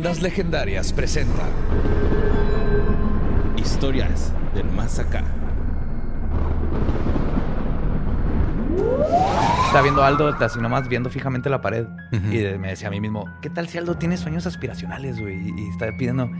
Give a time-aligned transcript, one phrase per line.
[0.00, 1.42] Leyendas Legendarias presenta
[3.58, 5.22] Historias del Más Acá.
[9.66, 11.86] Estaba viendo a Aldo, así nomás viendo fijamente la pared.
[12.12, 15.36] Y me decía a mí mismo, ¿qué tal si Aldo tiene sueños aspiracionales, güey?
[15.36, 16.30] Y, y está pidiendo,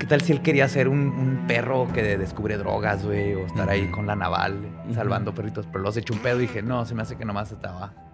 [0.00, 3.34] ¿qué tal si él quería ser un, un perro que descubre drogas, güey?
[3.34, 5.64] O estar ahí con la naval salvando perritos.
[5.70, 8.09] Pero los eché un pedo y dije, no, se me hace que nomás estaba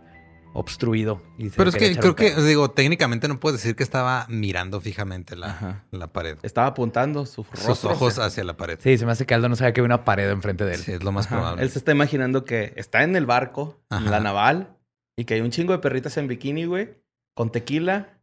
[0.59, 1.23] obstruido.
[1.39, 4.81] Y se Pero es que creo que, digo, técnicamente no puedes decir que estaba mirando
[4.81, 6.39] fijamente la, la pared.
[6.43, 8.79] Estaba apuntando su Sus rostro ojos hacia- hacia la pared.
[8.83, 10.81] Sí, se me hace que Aldo no sabía que había una pared enfrente de él.
[10.81, 11.37] Sí, es lo más Ajá.
[11.37, 11.63] probable.
[11.63, 14.77] Él se está imaginando que está en el barco, en la naval,
[15.17, 16.95] y que hay un chingo de perritas en bikini, güey,
[17.35, 18.19] con tequila,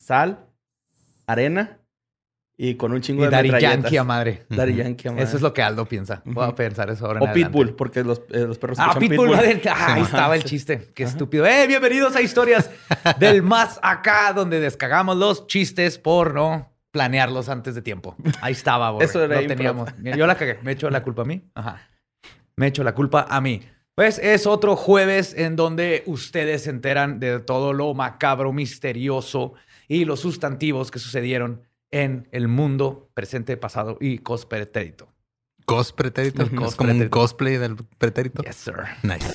[0.00, 0.46] sal,
[1.26, 1.78] arena
[2.58, 3.50] y con un chingo Y de Daddy.
[3.60, 4.46] Yankee a madre.
[4.48, 4.74] Daddy.
[4.76, 5.24] Yankee a madre.
[5.24, 6.22] Eso es lo que Aldo piensa.
[6.24, 7.50] Voy a pensar eso ahora en O adelante.
[7.50, 9.30] Pitbull, porque los, eh, los perros Ah, Pitbull.
[9.30, 9.60] madre.
[9.68, 10.02] Ah, ahí Ajá.
[10.02, 10.88] estaba el chiste.
[10.94, 11.44] Qué estúpido.
[11.46, 11.66] ¡Eh!
[11.66, 12.70] Bienvenidos a Historias
[13.18, 18.16] del Más Acá, donde descagamos los chistes por no planearlos antes de tiempo.
[18.40, 19.04] Ahí estaba, güey.
[19.04, 19.90] Eso era Lo teníamos.
[20.02, 20.58] Yo la cagué.
[20.62, 21.42] ¿Me echo la culpa a mí?
[21.54, 21.82] Ajá.
[22.56, 23.60] Me echo la culpa a mí.
[23.94, 29.52] Pues es otro jueves en donde ustedes se enteran de todo lo macabro, misterioso
[29.88, 35.08] y los sustantivos que sucedieron en el mundo presente, pasado y cospretérito.
[35.66, 36.42] Cos pretérito.
[36.42, 38.42] El Es cos como un cosplay del pretérito.
[38.44, 38.76] Yes, sir.
[39.02, 39.32] Nice.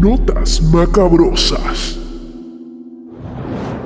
[0.00, 1.98] Notas macabrosas.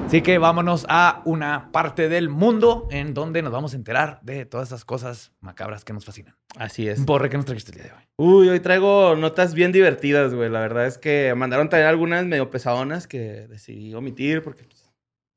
[0.06, 4.46] Así que vámonos a una parte del mundo en donde nos vamos a enterar de
[4.46, 6.36] todas esas cosas macabras que nos fascinan.
[6.56, 7.04] Así es.
[7.04, 8.04] Borre, ¿qué nos trajiste el día de hoy?
[8.16, 10.48] Uy, hoy traigo notas bien divertidas, güey.
[10.50, 14.83] La verdad es que mandaron también algunas medio pesadonas que decidí omitir porque pues,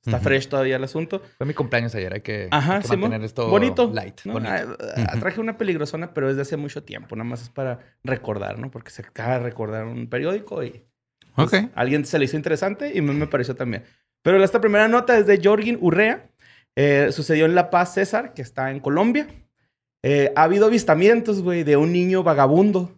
[0.07, 1.22] está fresh todavía el asunto.
[1.38, 3.01] Fue mi cumpleaños ayer, hay que, Ajá, hay que Simón.
[3.01, 3.91] mantener esto bonito.
[3.94, 4.22] light.
[4.25, 4.34] ¿no?
[4.34, 4.51] bonito.
[4.51, 7.16] Ah, traje una peligrosona, pero es de hace mucho tiempo.
[7.16, 8.72] Nada más es para recordar, ¿no?
[8.72, 10.84] Porque se acaba de recordar un periódico y
[11.35, 13.84] a alguien se le hizo interesante y mí me pareció también.
[14.23, 16.29] Pero esta primera nota es de Jorgin Urrea.
[16.75, 19.28] Eh, sucedió en La Paz, César, que está en Colombia.
[20.03, 22.91] Eh, ha habido avistamientos, güey, de un niño vagabundo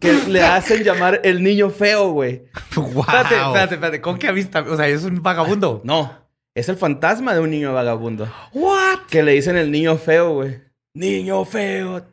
[0.00, 2.44] que le hacen llamar el niño feo, güey.
[2.76, 3.00] Wow.
[3.00, 4.00] Espérate, espérate, espérate.
[4.00, 4.60] ¿Con qué avista?
[4.60, 5.80] O sea, es un vagabundo.
[5.84, 6.23] No,
[6.54, 8.32] es el fantasma de un niño vagabundo.
[8.52, 9.06] ¿What?
[9.10, 10.60] Que le dicen el niño feo, güey.
[10.94, 12.06] Niño feo.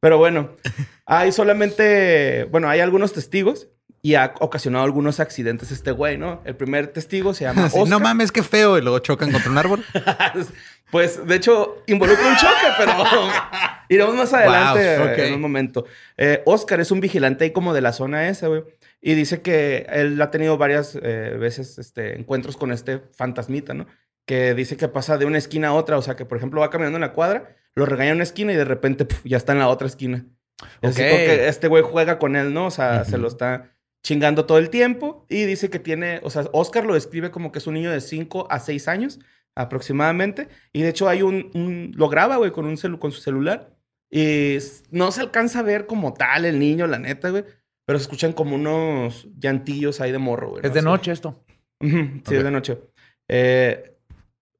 [0.00, 0.50] Pero bueno,
[1.04, 3.68] hay solamente, bueno, hay algunos testigos
[4.08, 6.40] y ha ocasionado algunos accidentes este güey, ¿no?
[6.46, 7.88] El primer testigo se llama Oscar.
[7.88, 8.78] no mames, qué feo.
[8.78, 9.84] Y luego chocan contra un árbol.
[10.90, 12.92] pues, de hecho, involucra un choque, pero
[13.90, 15.84] iremos más adelante Wow, en un momento.
[16.16, 18.64] Eh, Oscar es un vigilante ahí como de la zona esa, güey.
[19.02, 23.88] Y dice que él ha tenido varias eh, veces este, encuentros con este fantasmita, ¿no?
[24.24, 25.98] Que dice que pasa de una esquina a otra.
[25.98, 28.54] O sea, que por ejemplo va caminando en la cuadra, lo regaña en una esquina
[28.54, 30.24] y de repente puf, ya está en la otra esquina.
[30.80, 32.66] Es así que este güey juega con él, ¿no?
[32.66, 33.70] O sea, se lo está
[34.04, 35.26] chingando todo el tiempo.
[35.28, 38.00] Y dice que tiene, o sea, Oscar lo describe como que es un niño de
[38.00, 39.18] 5 a 6 años
[39.56, 40.48] aproximadamente.
[40.72, 43.76] Y de hecho hay un, un- lo graba, güey, con un celu- con su celular.
[44.10, 44.58] Y
[44.90, 47.44] no se alcanza a ver como tal el niño, la neta, güey.
[47.86, 50.66] Pero se escuchan como unos llantillos ahí de morro, güey.
[50.66, 51.44] Es de noche esto.
[51.80, 52.78] Ujú, Sí, es de noche.
[53.28, 53.94] Eh,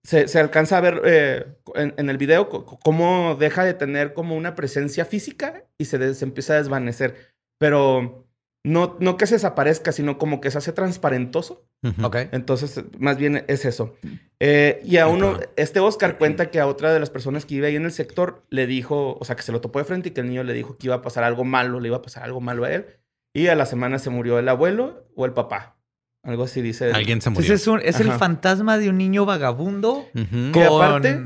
[0.04, 4.36] se, se alcanza a ver eh, en, en el video cómo deja de tener como
[4.36, 7.34] una presencia física y se, des- se empieza a desvanecer.
[7.58, 8.27] Pero
[8.68, 11.64] no, no que se desaparezca, sino como que se hace transparentoso.
[12.02, 12.16] Ok.
[12.32, 13.96] Entonces, más bien es eso.
[14.40, 17.68] Eh, y a uno, este Oscar cuenta que a otra de las personas que vive
[17.68, 20.12] ahí en el sector le dijo, o sea, que se lo topó de frente y
[20.12, 22.22] que el niño le dijo que iba a pasar algo malo, le iba a pasar
[22.24, 22.86] algo malo a él.
[23.34, 25.76] Y a la semana se murió el abuelo o el papá.
[26.24, 26.92] Algo así dice.
[26.92, 27.44] Alguien se murió.
[27.46, 30.52] Entonces es, un- es el fantasma de un niño vagabundo Ujú.
[30.52, 31.20] Que con- aparte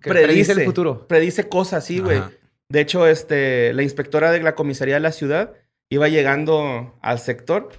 [0.00, 1.06] que predice el futuro.
[1.08, 2.22] Predice cosas, sí, güey.
[2.68, 5.52] De hecho, este, la inspectora de la comisaría de la ciudad
[5.90, 7.70] iba llegando al sector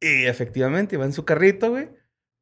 [0.00, 1.88] y efectivamente iba en su carrito, güey.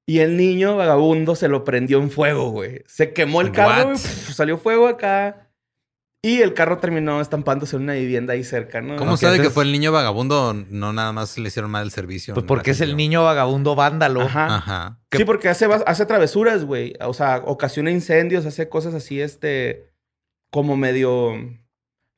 [0.08, 2.82] Y el niño vagabundo se lo prendió en fuego, güey.
[2.86, 5.50] Se quemó el carro, güey, salió fuego acá.
[6.22, 8.96] Y el carro terminó estampándose en una vivienda ahí cerca, ¿no?
[8.96, 10.54] ¿Cómo sabe que fue el niño vagabundo?
[10.54, 12.34] No nada más le hicieron mal el servicio.
[12.34, 14.22] Pues porque es el niño vagabundo vándalo.
[14.22, 14.56] Ajá.
[14.56, 15.00] Ajá.
[15.12, 16.94] Sí, porque hace, hace travesuras, güey.
[17.00, 19.92] O sea, ocasiona incendios, hace cosas así, este...
[20.50, 21.34] como medio.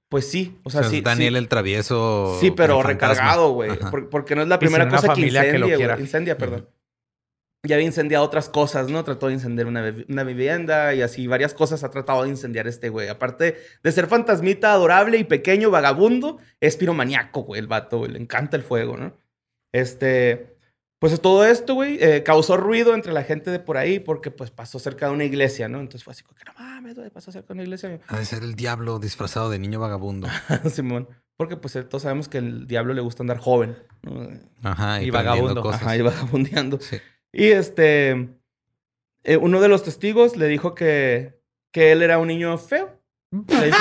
[0.08, 0.58] Pues sí.
[0.62, 0.99] O O sea, sí.
[0.99, 1.38] es Daniel sí.
[1.38, 2.38] el travieso.
[2.40, 3.70] Sí, pero recargado, güey.
[4.10, 5.96] Porque no es la primera cosa que familia que lo incendia.
[5.99, 6.69] Incendia, perdón.
[7.64, 9.02] Ya había incendiado otras cosas, ¿no?
[9.05, 12.88] Trató de incendiar una, una vivienda y así varias cosas ha tratado de incendiar este
[12.88, 13.08] güey.
[13.08, 18.12] Aparte de ser fantasmita adorable y pequeño, vagabundo, es piromaniaco, güey, el vato, güey.
[18.12, 19.16] Le encanta el fuego, ¿no?
[19.72, 20.57] Este...
[20.98, 24.50] Pues todo esto, güey, eh, causó ruido entre la gente de por ahí porque pues
[24.50, 25.78] pasó cerca de una iglesia, ¿no?
[25.78, 28.00] Entonces fue así como que no mames, güey, pasó cerca de una iglesia.
[28.08, 30.28] Ha de ser el diablo disfrazado de niño vagabundo.
[30.70, 31.08] Simón.
[31.36, 33.76] Porque pues eh, todos sabemos que el diablo le gusta andar joven.
[34.02, 34.28] ¿no?
[34.64, 35.00] Ajá.
[35.00, 35.62] Y, Y vagabundo.
[35.62, 35.82] Cosas.
[35.82, 36.80] Ajá, y vagabundeando.
[36.80, 36.96] Sí.
[37.32, 38.28] Y este,
[39.22, 41.40] eh, uno de los testigos le dijo que,
[41.72, 43.00] que él era un niño feo.
[43.30, 43.78] Le dijo,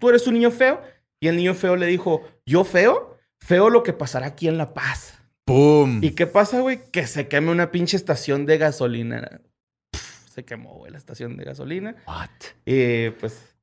[0.00, 0.80] tú eres un niño feo.
[1.20, 3.16] Y el niño feo le dijo, ¿yo feo?
[3.38, 5.15] Feo lo que pasará aquí en La Paz.
[5.46, 6.02] ¡Pum!
[6.02, 6.90] ¿Y qué pasa, güey?
[6.90, 9.40] Que se queme una pinche estación de gasolina.
[9.92, 11.94] Pff, se quemó, güey, la estación de gasolina.
[12.06, 12.28] What?
[12.64, 13.56] Y pues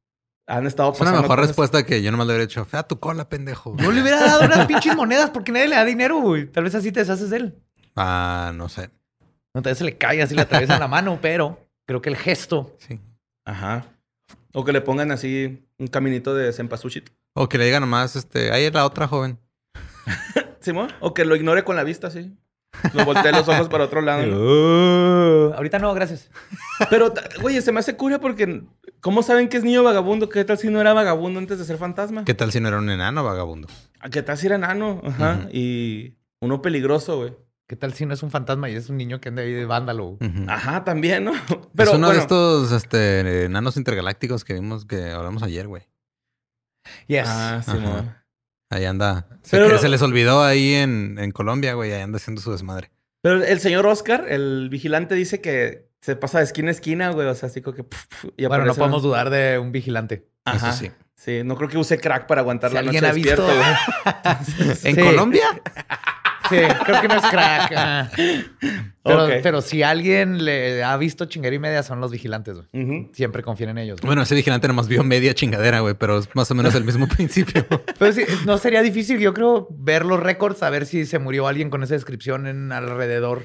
[0.47, 2.63] han estado Es una pasando mejor respuesta que yo nomás le hubiera hecho.
[2.63, 3.75] Fea tu cola, pendejo.
[3.77, 6.47] No le hubiera dado unas pinches monedas porque nadie le da dinero, güey.
[6.47, 7.56] Tal vez así te deshaces de él.
[7.97, 8.89] Ah, no sé.
[9.53, 12.15] No, tal vez se le cae así, le atraviesan la mano, pero creo que el
[12.18, 12.75] gesto.
[12.80, 13.00] Sí.
[13.45, 13.85] Ajá.
[14.53, 17.12] O que le pongan así un caminito de cempasúchil.
[17.35, 19.38] O que le diga nomás, este, ahí es la otra joven.
[20.63, 20.89] Simón.
[21.00, 22.36] O que lo ignore con la vista, sí.
[22.94, 24.25] Lo voltee los ojos para otro lado.
[24.25, 24.33] ¿no?
[25.44, 26.30] Uh, ahorita no, gracias.
[26.89, 28.63] Pero, güey, se me hace cura porque...
[29.01, 30.30] ¿Cómo saben que es niño vagabundo?
[30.30, 32.24] ¿Qué tal si no era vagabundo antes de ser fantasma?
[32.24, 33.68] ¿Qué tal si no era un enano vagabundo?
[34.00, 35.01] ¿A ¿Qué tal si era enano?
[35.04, 35.48] Ajá.
[35.51, 37.33] Y uno peligroso, güey.
[37.68, 39.66] ¿Qué tal si no es un fantasma y es un niño que anda ahí de
[39.66, 40.18] vándalo?
[40.48, 41.33] Ajá, también, ¿no?
[41.33, 45.83] es uno bueno, de estos este, enanos intergalácticos que vimos que hablamos ayer, güey.
[47.07, 47.27] Yes.
[47.27, 48.23] Ah, Ajá.
[48.74, 49.28] Ahí anda.
[49.44, 51.92] Se, Pero- que se les olvidó ahí en, en Colombia, güey.
[51.92, 52.92] Ahí anda haciendo su desmadre.
[53.22, 57.28] Pero el señor Oscar, el vigilante, dice que se pasa de esquina a esquina, güey.
[57.28, 57.84] O sea, así como que...
[57.84, 60.28] puf, puf, y bueno, no podemos dudar de un vigilante.
[60.46, 60.70] Ajá.
[60.72, 60.92] Eso sí.
[61.16, 63.48] Sí, no creo que use crack para aguantar Si la alguien noche ha visto...
[63.48, 64.36] despierto, güey.
[64.84, 65.02] ¿En Sí.
[65.02, 65.46] Colombia?
[66.50, 67.74] Sí, creo que no es crack.
[67.78, 68.10] ah.
[69.04, 72.56] Pero, pero si alguien le ha visto chingar y media, son los vigilantes.
[72.56, 72.84] güey.
[72.84, 73.12] Ujú.
[73.13, 74.00] Siempre confían en ellos.
[74.01, 74.07] güey.
[74.07, 77.07] Bueno, ese vigilante nomás vio media chingadera, güey, pero es más o menos el mismo
[77.16, 77.66] principio.
[78.00, 81.69] Pero sí, no sería difícil, yo creo, ver los récords, saber si se murió alguien
[81.69, 83.44] con esa descripción en alrededor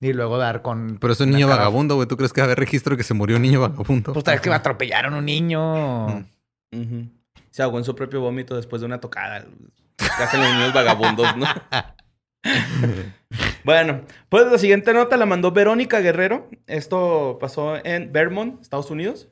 [0.00, 0.98] y luego dar con.
[1.00, 2.06] Pero es un niño cara- vagabundo, güey.
[2.08, 4.12] ¿Tú crees que va a haber registro que se murió un niño vagabundo?
[4.12, 6.06] Pues tal vez que atropellaron a un niño.
[6.72, 7.08] Ujú.
[7.50, 9.46] Se ahogó en su propio vómito después de una tocada.
[9.96, 11.46] Que hacen los niños vagabundos, ¿no?
[13.64, 16.48] bueno, pues la siguiente nota la mandó Verónica Guerrero.
[16.66, 19.28] Esto pasó en Vermont, Estados Unidos.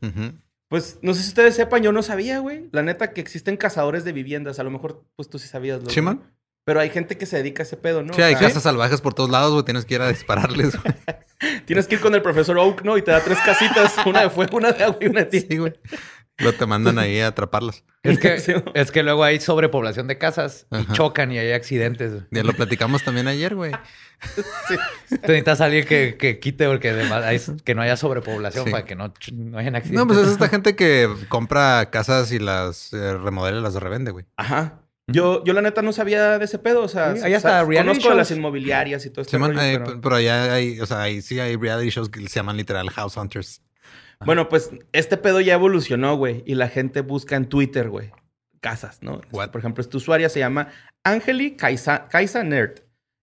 [0.69, 2.69] Pues no sé si ustedes sepan, yo no sabía, güey.
[2.73, 4.59] La neta que existen cazadores de viviendas.
[4.59, 5.81] A lo mejor, pues tú sí sabías.
[5.89, 6.23] Sí, man.
[6.65, 8.15] Pero hay gente que se dedica a ese pedo, ¿no?
[8.15, 9.65] Sí, hay casas salvajes por todos lados, güey.
[9.65, 10.95] Tienes que ir a dispararles, güey.
[11.67, 12.97] Tienes que ir con el profesor Oak, ¿no?
[12.97, 13.95] Y te da tres casitas.
[14.07, 15.47] Una de fuego, una de agua y una de tierra.
[15.51, 15.73] Sí, güey.
[16.39, 17.85] Luego te mandan ahí a atraparlas.
[18.03, 18.53] Es que, Sí.
[18.75, 20.93] es que luego hay sobrepoblación de casas y Ajá.
[20.93, 22.23] chocan y hay accidentes.
[22.31, 23.73] Ya lo platicamos también ayer, güey.
[25.09, 28.71] Te necesitas a alguien que, que quite porque además hay- que no haya sobrepoblación Sí.
[28.71, 29.99] para que no, no hayan accidentes.
[30.01, 34.11] No, pues es esta gente que compra casas y las eh, remodela y las revende,
[34.11, 34.25] güey.
[34.37, 34.79] Ajá.
[35.09, 37.49] Yo, yo la neta no sabía de ese pedo, o sea, Sí, ahí o hasta
[37.51, 38.39] sea, reality conozco de las shows.
[38.39, 39.33] inmobiliarias y todo esto.
[39.33, 42.21] Se llaman, eh, p- pero allá hay, o sea, ahí sí hay reality shows que
[42.21, 43.61] se llaman literal House Hunters.
[44.25, 48.11] Bueno, pues este pedo ya evolucionó, güey, y la gente busca en Twitter, güey,
[48.61, 49.21] casas, ¿no?
[49.33, 49.51] What?
[49.51, 50.69] Por ejemplo, esta usuaria se llama
[51.05, 52.81] Angeli Kaisa, Kaisa Nerd.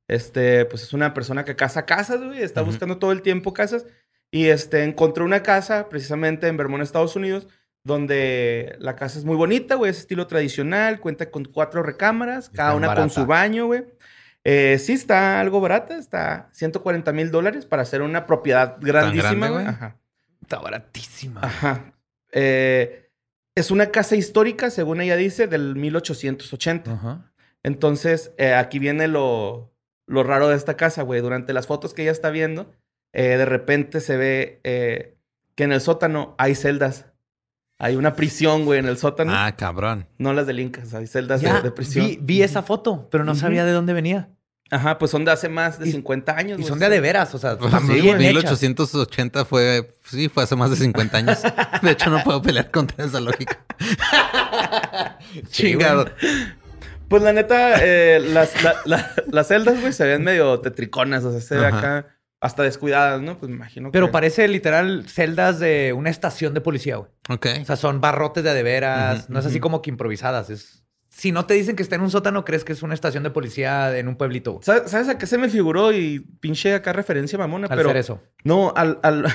[0.07, 3.85] Este, pues es una persona que caza casas, güey, está buscando todo el tiempo casas
[4.31, 7.47] y este encontró una casa precisamente en Vermont, Estados Unidos,
[7.83, 12.75] donde la casa es muy bonita, güey, es estilo tradicional, cuenta con cuatro recámaras, cada
[12.75, 13.85] una con su baño, güey.
[14.43, 19.65] Eh, sí, está algo barata, está 140 mil dólares para hacer una propiedad grandísima, güey?
[19.65, 19.97] Ajá.
[20.49, 21.41] Está baratísima.
[21.43, 21.93] Ajá.
[22.31, 23.11] Eh,
[23.53, 26.91] es una casa histórica, según ella dice, del 1880.
[26.91, 27.31] Ajá.
[27.61, 29.71] Entonces, eh, aquí viene lo,
[30.07, 31.21] lo raro de esta casa, güey.
[31.21, 32.73] Durante las fotos que ella está viendo,
[33.13, 35.19] eh, de repente se ve eh,
[35.53, 37.05] que en el sótano hay celdas.
[37.77, 39.31] Hay una prisión, güey, en el sótano.
[39.35, 40.07] Ah, cabrón.
[40.17, 42.07] No las del Incas, hay celdas de, Ya, de prisión.
[42.07, 44.31] vi, vi esa foto, pero no sabía de dónde venía.
[44.71, 46.59] Ajá, pues son de hace más de Y- 50 años.
[46.59, 48.27] Y son de a de veras, o sea, Pues sí, bien güey.
[48.27, 48.61] hechas.
[48.61, 51.39] 1880 fue, sí, fue hace más de 50 años.
[51.81, 53.57] De hecho, no puedo pelear contra esa lógica.
[55.49, 56.05] Chingado.
[57.07, 61.23] Pues la neta, eh, las, la- la- las celdas, güey, se ven medio tetriconas.
[61.23, 61.77] O sea, se ve Ajá.
[61.79, 62.07] acá
[62.41, 63.37] hasta descuidadas, ¿no?
[63.37, 63.93] Pues me imagino que...
[63.93, 67.09] Pero parece literal celdas de una estación de policía, güey.
[67.29, 67.47] Ok.
[67.61, 69.23] O sea, son barrotes de a de veras.
[69.23, 70.49] Ujú, no es así como que improvisadas.
[70.49, 70.83] Es...
[71.09, 73.31] Si no te dicen que está en un sótano, crees que es una estación de
[73.31, 74.59] policía en un pueblito.
[74.63, 75.91] ¿Sabes, sabes a qué se me figuró?
[75.91, 77.89] Y pinche acá referencia mamona, Al pero...
[77.89, 78.21] ser eso.
[78.43, 78.99] No, al...
[79.03, 79.25] al...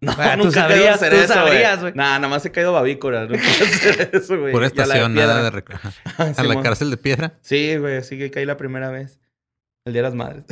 [0.00, 1.94] No, Ah, tú nunca sabrías, hacer tú eso, sabrías, güey.
[1.94, 3.22] Nah, nada más he caído babícora.
[3.22, 4.52] No quiero hacer eso, güey.
[4.52, 5.50] Por estación, nada de...
[5.50, 5.92] rec- Ajá.
[6.36, 7.38] A la cárcel de piedra.
[7.40, 9.18] Sí, güey, sí que caí la primera vez.
[9.86, 10.44] El Día de las Madres.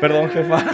[0.00, 0.64] Perdón, jefa.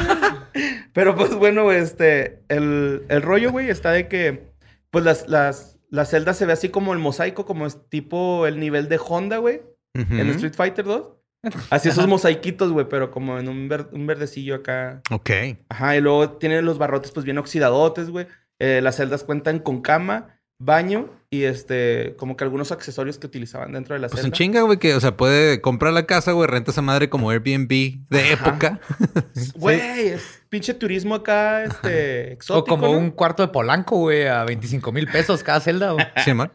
[0.92, 4.50] Pero pues bueno, este, el, el rollo, güey, está de que,
[4.90, 8.58] pues las, las, las celdas se ve así como el mosaico, como es tipo el
[8.60, 9.60] nivel de Honda, güey,
[9.94, 11.08] en Street Fighter 2.
[11.70, 15.00] Así esos mosaiquitos, güey, pero como en un, ver- un verdecillo acá.
[15.10, 15.30] Ok.
[15.70, 18.26] Ajá, y luego tienen los barrotes pues bien oxidadotes, güey.
[18.60, 23.72] Eh, las celdas cuentan con cama, baño y este, como que algunos accesorios que utilizaban
[23.72, 24.28] dentro de la Pues celda.
[24.28, 27.30] un chinga, güey, que, o sea, puede comprar la casa, güey, renta esa madre como
[27.30, 28.48] Airbnb de Ajá.
[28.50, 28.80] época.
[29.54, 32.98] Güey, es pinche turismo acá, este, exótico, O como ¿no?
[32.98, 36.04] un cuarto de Polanco, güey, a 25 mil pesos cada celda, güey.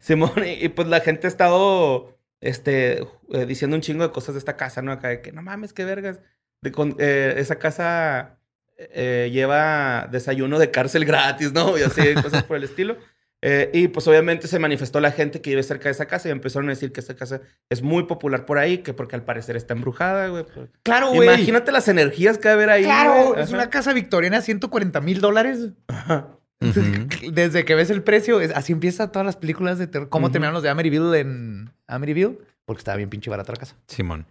[0.00, 3.00] Simón, y, y, pues la gente ha estado, este,
[3.30, 4.90] eh, diciendo un chingo de cosas de esta casa, ¿no?
[4.92, 6.20] Acá de que, no mames, qué vergas.
[6.62, 8.38] De con- eh, esa casa
[8.78, 11.76] eh, lleva desayuno de cárcel gratis, ¿no?
[11.76, 12.96] Y así, cosas por el estilo.
[13.40, 16.32] Eh, y pues obviamente se manifestó la gente que vive cerca de esa casa y
[16.32, 17.40] empezaron a decir que esa casa
[17.70, 20.44] es muy popular por ahí, que porque al parecer está embrujada, güey.
[20.82, 22.82] Claro, Imagínate las energías que va a haber ahí.
[22.82, 23.40] Claro, güey.
[23.42, 23.54] es Ajá.
[23.56, 25.68] una casa victoriana, 140 mil dólares.
[27.32, 30.08] Desde que ves el precio, es- así empieza todas las películas de terror.
[30.08, 32.38] ¿Cómo terminaron los de Amityville en Amityville?
[32.64, 33.76] Porque estaba bien pinche barata la casa.
[33.86, 34.26] Simón.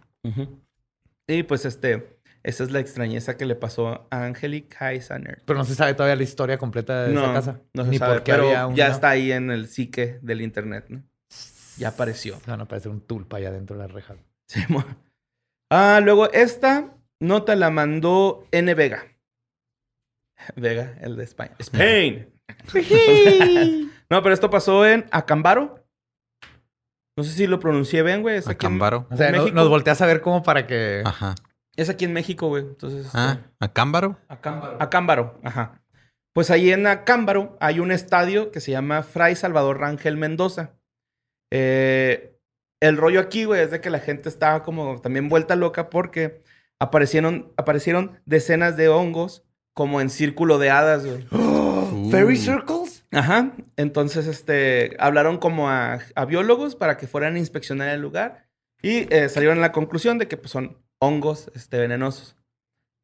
[1.26, 5.42] Y pues este, esa es la extrañeza que le pasó a Angelique Heisaner.
[5.44, 7.60] Pero no se sabe todavía la historia completa de esa casa.
[7.74, 8.74] no se Ni sabe, por qué pero había un...
[8.76, 11.02] ya está ahí en el psique del internet, ¿no?
[11.76, 12.38] Ya apareció.
[12.44, 14.16] Se van a aparecer un tulpa allá dentro de la reja.
[14.48, 14.60] Sí,
[15.70, 18.74] ah, luego esta nota la mandó N.
[18.74, 19.04] Vega.
[20.56, 21.54] Vega, el de España.
[21.58, 22.32] Spain.
[24.10, 25.84] no, pero esto pasó en Acambaro.
[27.16, 28.36] No sé si lo pronuncié bien, güey.
[28.36, 29.06] Es aquí en- Acámbaro.
[29.10, 31.02] O sea, no- nos volteas a ver como para que...
[31.04, 31.34] Ajá.
[31.78, 32.64] Es aquí en México, güey.
[32.64, 34.18] Entonces, este, Ah, Acámbaro.
[34.28, 34.76] Acámbaro.
[34.82, 35.80] Acámbaro, ajá.
[36.34, 40.74] Pues ahí en Acámbaro hay un estadio que se llama Fray Salvador Rangel Mendoza.
[41.52, 42.36] Eh,
[42.80, 46.42] el rollo aquí, güey, es de que la gente estaba como también vuelta loca porque
[46.80, 51.26] aparecieron, aparecieron decenas de hongos como en círculo de hadas, güey.
[51.30, 52.08] Uh.
[52.10, 53.04] ¿Fairy Circles?
[53.12, 53.52] Ajá.
[53.76, 58.48] Entonces, este, hablaron como a, a biólogos para que fueran a inspeccionar el lugar
[58.82, 62.36] y eh, salieron a la conclusión de que pues, son hongos este, venenosos.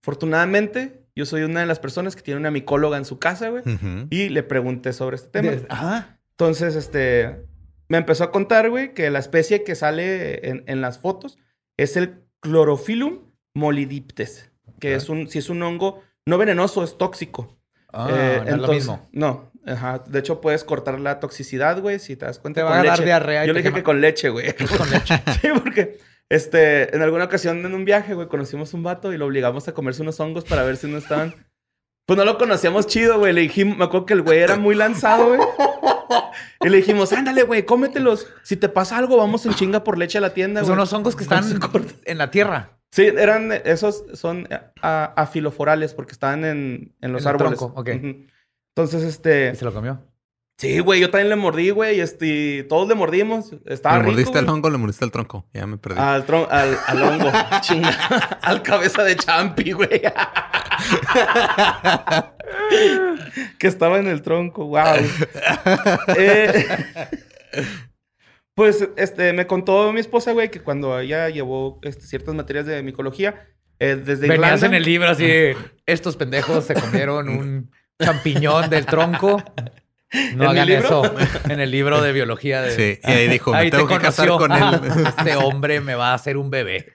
[0.02, 3.62] Afortunadamente, yo soy una de las personas que tiene una micóloga en su casa, güey,
[4.10, 5.52] y le pregunté sobre este tema.
[5.68, 6.18] Ajá.
[6.30, 7.46] Entonces, este,
[7.88, 11.38] me empezó a contar, güey, que la especie que sale en, en las fotos
[11.76, 13.20] es el Chlorophyllum
[13.54, 17.56] molidiptes, que es un, si es un hongo no venenoso, es tóxico.
[17.92, 19.08] Ah, Eh, no es lo mismo.
[19.12, 20.02] No, ajá.
[20.06, 22.60] De hecho, puedes cortar la toxicidad, güey, si te das cuenta.
[22.60, 23.04] Te va con a dar leche.
[23.04, 24.52] diarrea Yo le dije que con leche, güey.
[24.78, 25.22] Con leche.
[25.40, 25.98] sí, porque
[26.34, 29.74] este, en alguna ocasión en un viaje, güey, conocimos un vato y lo obligamos a
[29.74, 31.34] comerse unos hongos para ver si no estaban.
[32.06, 33.32] Pues no lo conocíamos chido, güey.
[33.32, 35.40] Le dijimos, me acuerdo que el güey era muy lanzado, güey.
[36.60, 38.26] Y le dijimos, ándale, güey, cómetelos.
[38.42, 40.68] Si te pasa algo, vamos en chinga por leche a la tienda, güey.
[40.68, 41.44] Son los hongos que están
[42.04, 42.78] en la tierra.
[42.90, 47.58] Sí, eran, esos son eh, afiloforales porque estaban en, en los En el árboles.
[47.58, 47.88] tronco, ok.
[47.88, 49.50] Entonces, este.
[49.52, 50.00] Y se lo comió.
[50.56, 53.50] Sí, güey, yo también le mordí, güey, y este, todos le mordimos.
[53.66, 54.54] Estaba ¿Le rico, mordiste al güey.
[54.54, 55.48] hongo o le mordiste al tronco?
[55.52, 55.98] Ya me perdí.
[55.98, 57.90] Al, tron- al, al hongo, chinga.
[58.40, 60.00] al cabeza de champi, güey.
[63.58, 64.96] que estaba en el tronco, wow.
[66.16, 66.66] Eh,
[68.54, 72.82] pues, este, me contó mi esposa, güey, que cuando ella llevó este, ciertas materias de
[72.82, 74.66] micología, eh, desde Venías Irlanda...
[74.66, 75.26] en el libro así,
[75.86, 77.70] estos pendejos se comieron un
[78.00, 79.42] champiñón del tronco.
[80.14, 81.04] No ¿En mi hagan libro?
[81.04, 81.14] eso.
[81.50, 82.70] En el libro de biología de...
[82.70, 84.62] Sí, y ahí dijo, me Ahí te tengo que casar con él.
[85.18, 86.92] Este hombre me va a hacer un bebé.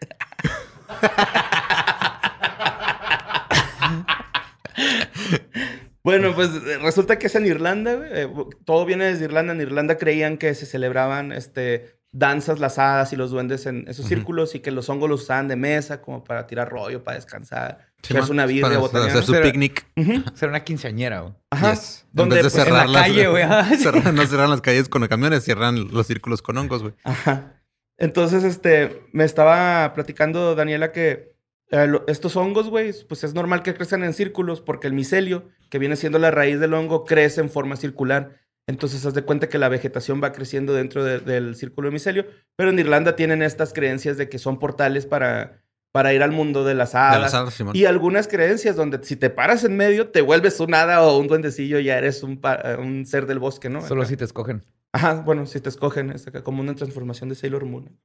[6.01, 8.09] Bueno, pues eh, resulta que es en Irlanda, güey.
[8.11, 8.29] Eh,
[8.65, 9.53] todo viene desde Irlanda.
[9.53, 14.07] En Irlanda creían que se celebraban este, danzas, las hadas y los duendes en esos
[14.07, 17.88] círculos y que los hongos los usaban de mesa como para tirar rollo, para descansar.
[18.13, 19.09] Man, una birria, para botanear.
[19.11, 19.85] hacer su Pero- picnic.
[19.97, 20.23] Ujú.
[20.35, 21.33] Ser una quinceañera, güey.
[21.51, 21.71] Ajá.
[21.73, 22.05] Yes.
[22.11, 23.43] Donde, en vez de pues, cerrar en la las, calle, güey.
[23.79, 26.93] Cerrar- no cerran las calles con los camiones, cierran los círculos con hongos, güey.
[27.03, 27.61] Ajá.
[27.97, 31.33] Entonces, este, me estaba platicando Daniela que
[31.71, 35.49] eh, lo- estos hongos, güey, pues es normal que crezcan en círculos porque el micelio,
[35.69, 38.37] que viene siendo la raíz del hongo, crece en forma circular.
[38.67, 42.25] Entonces, haz de cuenta que la vegetación va creciendo dentro de- del círculo de micelio.
[42.55, 45.61] Pero en Irlanda tienen estas creencias de que son portales para,
[45.91, 47.21] para ir al mundo de las De hadas.
[47.21, 47.75] las alas, Simón.
[47.75, 51.27] Y algunas creencias donde si te paras en medio, te vuelves un hada o un
[51.27, 53.81] duendecillo, ya eres un, eh, un ser del bosque, ¿no?
[53.81, 54.09] Solo Acá.
[54.09, 54.63] si te escogen.
[54.93, 57.97] Ajá, bueno, si te escogen, es acá como una transformación de Sailor Moon.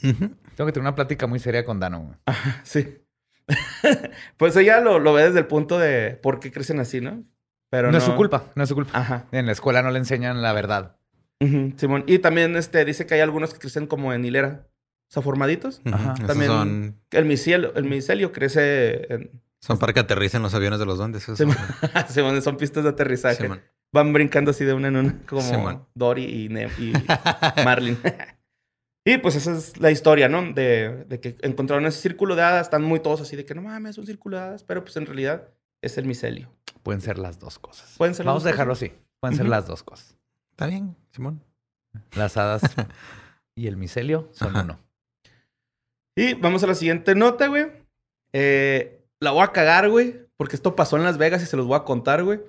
[0.00, 2.36] Tengo que tener una plática muy seria con Dano, güey.
[2.62, 2.98] Sí.
[4.36, 7.24] Pues ella lo, lo ve desde el punto de por qué crecen así, ¿no?
[7.68, 8.98] Pero no, es su culpa, no es su culpa.
[8.98, 9.26] Ajá.
[9.32, 10.96] En la escuela no le enseñan la verdad.
[11.76, 12.04] Simón.
[12.06, 14.68] Y también este, dice que hay algunos que crecen como en hilera.
[15.10, 15.82] O sea, formaditos.
[15.92, 16.14] Ajá.
[16.14, 19.42] También son, el micelio, el micelio crece en...
[19.60, 21.24] son para que aterricen los aviones de los duendes.
[21.34, 21.56] Simón,
[22.08, 23.42] Simón, son pistas de aterrizaje.
[23.42, 23.60] Simón.
[23.92, 25.88] Van brincando así de una en una, como.
[25.96, 26.92] Dory y, Ne- y
[27.64, 27.98] Marlin.
[29.04, 30.52] y pues esa es la historia, ¿no?
[30.52, 32.66] De, de que encontraron ese círculo de hadas.
[32.68, 34.62] Están muy todos así de que no mames, es un círculo de hadas.
[34.62, 35.48] Pero pues en realidad
[35.82, 36.52] es el micelio.
[36.84, 37.96] Pueden ser las dos cosas.
[37.98, 38.92] Pueden ser las Vamos a dejarlo así.
[39.18, 40.16] Pueden ser las dos cosas.
[40.52, 41.42] Está bien, Simón.
[42.14, 42.62] Las hadas
[43.56, 44.62] y el micelio son Ajá.
[44.62, 44.78] uno.
[46.16, 47.66] Y vamos a la siguiente nota, güey.
[48.32, 50.20] Eh, la voy a cagar, güey.
[50.36, 52.40] Porque esto pasó en Las Vegas y se los voy a contar, güey.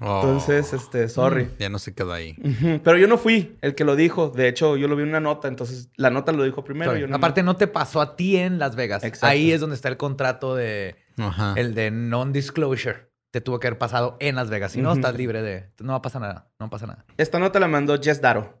[0.00, 0.20] Oh.
[0.22, 1.48] Entonces, este, sorry.
[1.58, 2.36] Ya no se quedó ahí.
[2.84, 4.28] Pero yo no fui el que lo dijo.
[4.28, 5.48] De hecho, yo lo vi en una nota.
[5.48, 6.96] Entonces, la nota lo dijo primero.
[6.96, 9.04] Yo no- Aparte, no te pasó a ti en Las Vegas.
[9.04, 9.26] Exacto.
[9.26, 11.54] Ahí es donde está el contrato de Ajá.
[11.56, 13.08] el de non-disclosure.
[13.30, 14.72] Te tuvo que haber pasado en Las Vegas.
[14.72, 14.98] Si no, Ujú.
[14.98, 15.70] estás libre de.
[15.80, 16.50] No pasa nada.
[16.58, 17.04] No pasa nada.
[17.16, 18.60] Esta nota la mandó Jess Daro.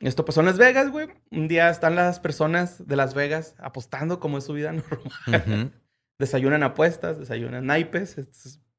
[0.00, 1.08] Esto pasó en Las Vegas, güey.
[1.30, 4.72] Un día están las personas de Las Vegas apostando como es su vida
[5.26, 5.72] normal.
[6.18, 8.16] Desayunan apuestas, desayunan naipes.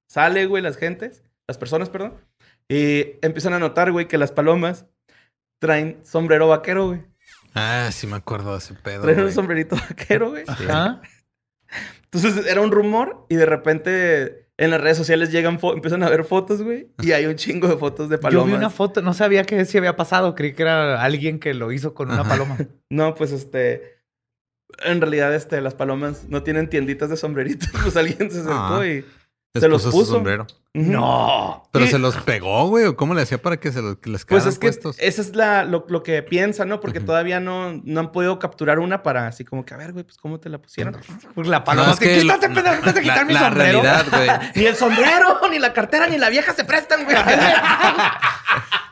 [0.08, 2.16] Sale, güey, las gentes, las personas, perdón.
[2.68, 4.86] Y empiezan a notar, güey, que las palomas
[5.60, 7.04] traen sombrero vaquero, güey.
[7.54, 9.04] Ah, sí me acuerdo de ese pedo.
[9.04, 10.44] Traen un sombrerito vaquero, güey.
[10.48, 11.01] Ajá.
[12.04, 16.24] Entonces era un rumor y de repente en las redes sociales llegan, empiezan a ver
[16.24, 16.88] fotos, güey.
[17.01, 18.48] Y hay un chingo de fotos de Yo palomas.
[18.48, 20.36] vi una foto, no sabía que sí había pasado.
[20.36, 22.29] Creí que era alguien que lo hizo con una Ajá.
[22.29, 22.58] paloma.
[22.91, 24.00] No, pues este.
[24.86, 27.70] En realidad, este, las palomas no tienen tienditas de sombreritos.
[27.84, 28.86] Pues alguien se acercó Ah.
[28.88, 29.03] y.
[29.53, 30.48] Se los puso sombrero.
[30.74, 31.63] No.
[31.74, 32.86] Pero Y- se los pegó, güey.
[32.86, 34.96] ¿O cómo le hacía para que se los, que les Pues es que puestos?
[34.98, 36.79] esa es la, lo, lo que piensan, ¿no?
[36.79, 37.08] Porque Ujú.
[37.08, 40.17] todavía no, no han podido capturar una para así como que, a ver, güey, pues
[40.17, 40.96] cómo te la pusieron.
[41.36, 43.81] Pues la No, paloma es que, que quítate, lo- quítate, la, quitar mi la sombrero.
[43.81, 44.29] realidad, güey.
[44.55, 47.17] ni el sombrero, ni la cartera, ni la vieja se prestan, güey.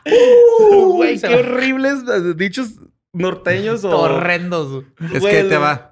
[0.06, 2.70] Uh, Güey, qué horribles eh, dichos
[3.12, 3.90] norteños o.
[3.98, 4.84] Horrendos.
[5.12, 5.89] Es Güey, que te va.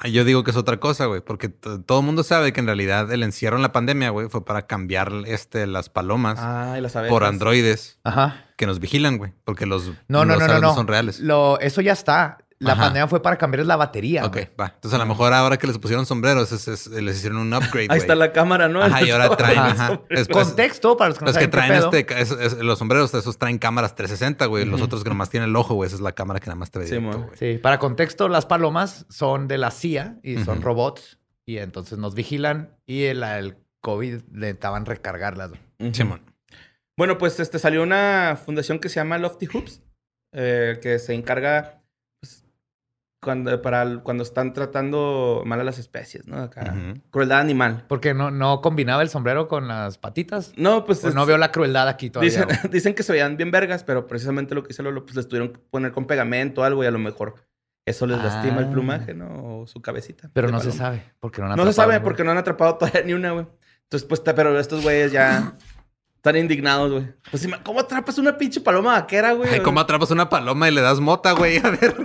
[0.00, 2.66] Ah, Yo digo que es otra cosa, güey, porque todo el mundo sabe que en
[2.66, 7.10] realidad el encierro en la pandemia, güey, fue para cambiar este, las palomas las abejas.
[7.12, 8.44] por androides Ajá.
[8.56, 10.74] que nos vigilan, güey, porque los, No, no, los no, no, no.
[10.74, 11.18] son reales.
[11.20, 12.38] Lo, eso ya está.
[12.60, 12.82] La Ajá.
[12.86, 14.24] pandemia fue para cambiar la batería.
[14.24, 14.72] ok, va.
[14.74, 17.86] Entonces a lo mejor ahora que les pusieron sombreros, es- es- les hicieron un upgrade.
[17.88, 18.82] Ahí está la cámara, ¿no?
[18.82, 19.70] Ajá, y ahora traen, Ajá.
[19.70, 20.00] ajá.
[20.10, 23.14] Es- Contexto para los que no Los que saben traen este, es- es- los sombreros,
[23.14, 24.64] esos traen cámaras 360, güey.
[24.64, 25.86] Los otros que nomás tienen el ojo, güey.
[25.86, 27.30] Esa es la cámara que nada más te ve Sí, directo.
[27.38, 31.18] Sí, para contexto, las palomas son de la CIA y son robots.
[31.46, 35.50] Y entonces nos vigilan y el, el COVID necesitaban recargarlas.
[35.50, 35.60] güey.
[35.78, 35.94] Ujú.
[35.94, 36.22] Simón.
[36.96, 39.80] Bueno, pues este salió una fundación que se llama Lofty Hoops,
[40.34, 41.77] eh, que se encarga pues,
[43.20, 46.36] cuando, para el- cuando están tratando mal a las especies, ¿no?
[46.38, 46.74] Acá.
[47.10, 47.84] Crueldad animal.
[47.88, 50.52] Porque no, no combinaba el sombrero con las patitas.
[50.56, 52.30] No, pues, Pues no es- veo la crueldad aquí todavía.
[52.30, 55.26] dicen, dicen que se veían bien vergas, pero precisamente lo que hizo Lolo, pues les
[55.28, 57.34] tuvieron que poner con pegamento o algo y a lo mejor
[57.86, 58.70] eso les lastima el Ah.
[58.70, 59.60] plumaje, ¿no?
[59.62, 60.30] O su cabecita.
[60.32, 61.02] Pero no se sabe.
[61.20, 63.46] Porque no, han No se atrapado sabe porque no han atrapado todavía ni una, güey.
[63.84, 65.54] Entonces, pues, pero estos güeyes ya
[66.16, 67.06] están indignados, güey.
[67.30, 69.48] Pues, ¿cómo atrapas una pinche paloma vaquera, güey?
[69.54, 71.56] Ay, ¿cómo atrapas una paloma y le das mota, güey?
[71.64, 71.96] A ver.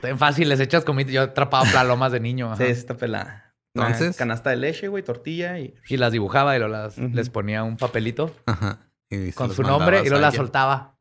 [0.00, 1.10] Tan fácil, les echas comida.
[1.10, 2.52] Yo atrapaba palomas de niño.
[2.52, 2.56] ajá.
[2.64, 3.54] Sí, está pelada.
[3.74, 4.16] Una Entonces.
[4.16, 5.74] canasta de leche, güey, tortilla y...
[5.88, 8.78] Y las dibujaba y luego las, les ponía un papelito Ajá.
[9.10, 10.94] Y con su nombre y a las soltaba.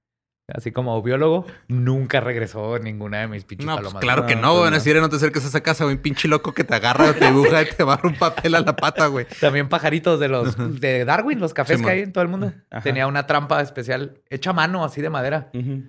[0.54, 4.02] Así como biólogo, nunca regresó ninguna de mis pinches No, pues palomas.
[4.02, 4.62] claro que No, pues güey.
[4.66, 4.76] Van no.
[4.76, 5.96] a decir, no te acerques a esa casa, güey.
[5.96, 8.76] Un pinche loco que te agarra, te dibuja y te barra un papel a la
[8.76, 9.26] pata, güey.
[9.40, 12.54] También pajaritos de los de Darwin, los cafés que hay en todo el mundo.
[12.70, 12.84] Ajá.
[12.84, 15.50] Tenía una trampa especial hecha a mano, así de madera.
[15.54, 15.82] Ujú.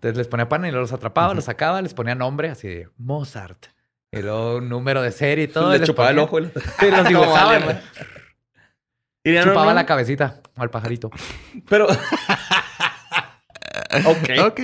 [0.00, 2.88] Entonces les ponía pan y luego los atrapaba, los sacaba, les ponía nombre, así de
[2.96, 3.66] Mozart.
[4.10, 5.68] Y luego un número de serie y todo.
[5.70, 6.30] y Le les chupaba el ojo.
[6.38, 6.50] güey.
[6.80, 7.44] Sí, los dibujaba.
[7.52, 7.76] vale, güey.
[7.76, 7.86] güey.
[9.24, 11.10] Y no- Chupaba no- la cabecita al pajarito.
[11.68, 11.86] Pero...
[11.86, 11.98] ok.
[14.46, 14.60] Ok.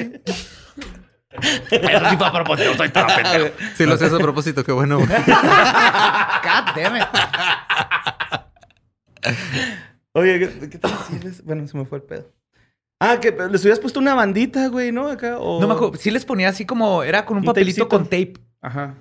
[1.71, 3.55] Eso sí fue a propósito, soy tan pendejo.
[3.77, 4.99] Sí, lo hacías a propósito, qué bueno.
[5.01, 5.07] God
[6.75, 7.05] damn it.
[10.13, 12.33] Oye, ¿qué, qué tal si les- Bueno, se me fue el pedo.
[13.01, 15.09] Ah, que les hubieras puesto una bandita, güey, ¿no?
[15.09, 15.61] Acá, o...
[15.61, 15.97] No me acuerdo.
[15.99, 17.03] Sí les ponía así como...
[17.03, 17.89] Era con un, Un papelito tapecito.
[17.89, 18.35] con tape.
[18.63, 18.95] Ajá.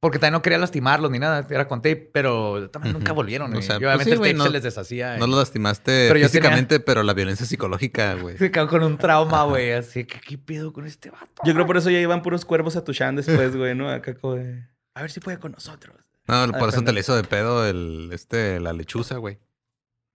[0.00, 1.46] Porque también no quería lastimarlos ni nada.
[1.50, 2.10] Era con tape.
[2.12, 3.52] Pero también nunca volvieron.
[3.54, 5.16] O y sea, pues obviamente sí, el güey, tape no- se les deshacía.
[5.16, 8.36] No y lo lastimaste Pero físicamente, pero la violencia psicológica, güey.
[8.38, 9.72] Se quedó con un trauma, güey.
[9.72, 11.42] Así que, ¿qué pedo con este vato?
[11.44, 13.90] Yo creo por eso ya iban puros cuervos a Tushan después, güey, ¿no?
[13.90, 14.64] Acá como de...
[14.94, 15.96] A ver si puede con nosotros.
[16.28, 19.38] No, por eso te le hizo de pedo el, este, la lechuza, güey.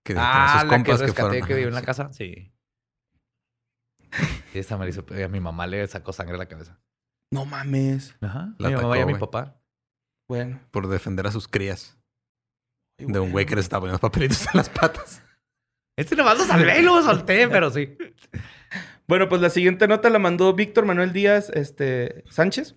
[0.04, 1.48] Que con Ah, sus la que compas que, rescaté que, fueron.
[1.58, 2.10] vivió en la casa.
[2.14, 2.52] Sí.
[4.52, 5.06] Sí, esa me la hizo.
[5.24, 6.80] A mi mamá le sacó sangre de la cabeza.
[7.32, 8.16] No mames.
[8.22, 8.54] Ajá.
[8.58, 9.20] La mi mamá atacó, y a mi güey.
[9.20, 9.62] papá.
[10.30, 10.60] Bueno.
[10.72, 11.98] por defender a sus crías.
[12.98, 15.22] De un güey que les estaba poniendo papelitos en las patas.
[15.98, 17.98] Este nomás lo salvé y lo solté, pero sí.
[19.08, 22.76] Bueno, pues la siguiente nota la mandó Víctor Manuel Díaz este, Sánchez.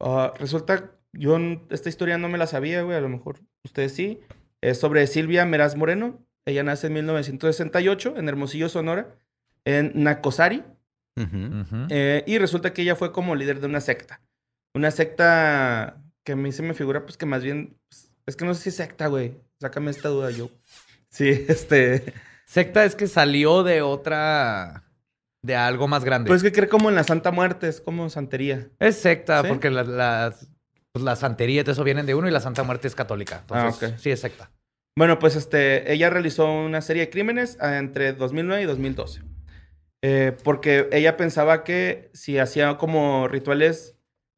[0.00, 1.36] Ah, resulta, yo
[1.70, 4.20] esta historia no me la sabía, güey, a lo mejor ustedes sí.
[4.60, 6.24] Es sobre Silvia Meraz Moreno.
[6.46, 9.18] Ella nace en 1968 en Hermosillo, Sonora,
[9.68, 10.64] en Nacosari.
[11.16, 11.86] Ujú.
[11.90, 14.20] Eh, y resulta que ella fue como líder de una secta.
[14.74, 17.76] Una secta que a mí se me figura, pues que más bien.
[17.88, 19.34] pues, es que no sé si es secta, güey.
[19.60, 20.50] Sácame esta duda yo.
[21.10, 22.12] Sí, este.
[22.46, 24.84] Secta es que salió de otra.
[25.42, 26.28] de algo más grande.
[26.28, 28.68] Pues que cree como en la Santa Muerte, es como santería.
[28.78, 29.48] es secta, ¿Sí?
[29.48, 30.48] porque la- las.
[30.92, 33.40] Pues la santería y todo eso vienen de uno y la Santa Muerte es católica.
[33.40, 33.98] Entonces, Ah, ok.
[33.98, 34.50] sí es secta.
[34.96, 39.22] Bueno, pues este, ella realizó una serie de crímenes ah, entre 2009 y 2012.
[40.02, 43.96] Eh, porque ella pensaba que si hacía como rituales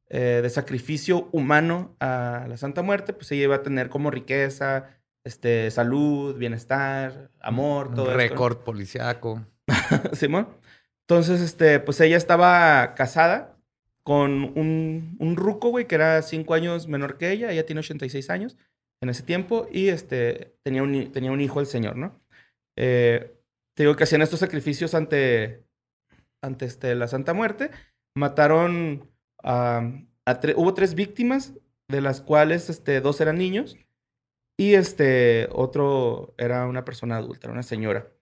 [0.09, 4.89] eh, de sacrificio humano a la Santa Muerte, pues ella iba a tener como riqueza,
[5.25, 9.45] este, salud, bienestar, amor, todo récord policiaco.
[10.13, 10.49] Simón.
[11.03, 13.57] Entonces, este, pues ella estaba casada
[14.03, 17.53] con un, un ruco, güey, que era cinco años menor que ella.
[17.53, 18.57] Ella tiene 86 años
[19.01, 22.21] en ese tiempo y este, tenía, un, tenía un hijo el señor, ¿no?
[22.77, 23.40] Eh,
[23.75, 25.65] te digo que hacían estos sacrificios ante,
[26.43, 27.71] ante este, la Santa Muerte.
[28.15, 29.11] Mataron
[29.43, 29.79] a...
[30.27, 31.55] a hubo tres víctimas,
[31.91, 33.77] de las cuales este, dos eran niños
[34.57, 38.13] y este otro era una persona adulta, una señora.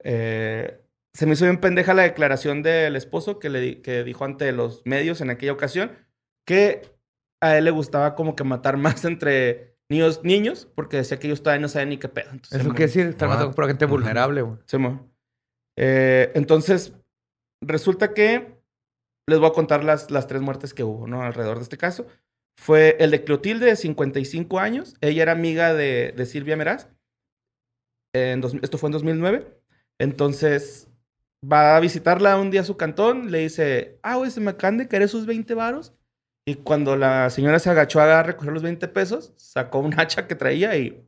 [0.00, 0.80] Eh,
[1.12, 4.82] se me hizo bien pendeja la declaración del esposo que, le, que dijo ante los
[4.84, 5.92] medios en aquella ocasión
[6.44, 6.82] que
[7.40, 11.42] a él le gustaba como que matar más entre niños, niños porque decía que ellos
[11.42, 12.30] todavía no saben ni qué pedo.
[12.30, 14.58] Entonces, Es lo se que mo- decir, estar matando por gente vulnerable, güey.
[14.66, 14.78] se
[15.78, 16.92] Eh, entonces,
[17.62, 18.56] resulta que
[19.28, 21.22] les voy a contar las, las tres muertes que hubo, ¿no?
[21.22, 22.06] Alrededor de este caso.
[22.58, 24.94] Fue el de Clotilde, de 55 años.
[25.00, 26.88] Ella era amiga de, de Silvia Meraz.
[28.14, 29.60] En dos- esto fue en 2009.
[30.00, 30.88] Entonces,
[31.44, 33.30] va a visitarla un día a su cantón.
[33.30, 35.92] Le dice, ah, güey, se me acaban de caer esos 20 varos.
[36.48, 40.36] Y cuando la señora se agachó a recoger los 20 pesos, sacó un hacha que
[40.36, 41.04] traía y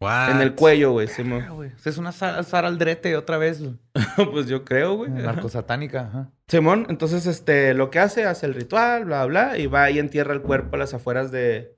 [0.00, 0.30] What?
[0.30, 1.06] en el cuello, güey.
[1.22, 1.70] mo- Ah, güey.
[1.84, 3.60] Es una Sara, Aldrete otra vez.
[3.62, 3.76] güey.
[4.32, 5.10] pues yo creo, güey.
[5.10, 6.06] Narcosatánica.
[6.08, 6.30] Ajá.
[6.48, 10.32] Simón, entonces, este, lo que hace, hace el ritual, bla, bla, y va y entierra
[10.32, 11.76] el cuerpo a las afueras de...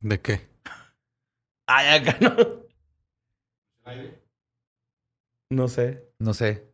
[0.00, 0.48] ¿De qué?
[1.66, 2.36] Ay, acá no.
[5.50, 6.10] No sé.
[6.18, 6.66] No sé.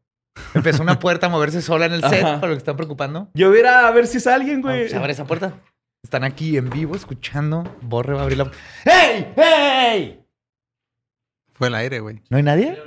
[0.54, 2.40] Empezó una puerta a moverse sola en el set, Ajá.
[2.40, 3.28] para lo que están preocupando.
[3.34, 4.88] Yo voy a ir a ver si es alguien, Ah, güey.
[4.88, 5.54] Se abre esa puerta.
[6.02, 7.62] Están aquí en vivo escuchando.
[7.82, 8.50] Borre va a abrir la
[8.84, 9.32] ¡Hey!
[9.36, 10.24] ¡Hey!
[11.52, 12.22] Fue el aire, güey.
[12.28, 12.78] ¿No hay nadie?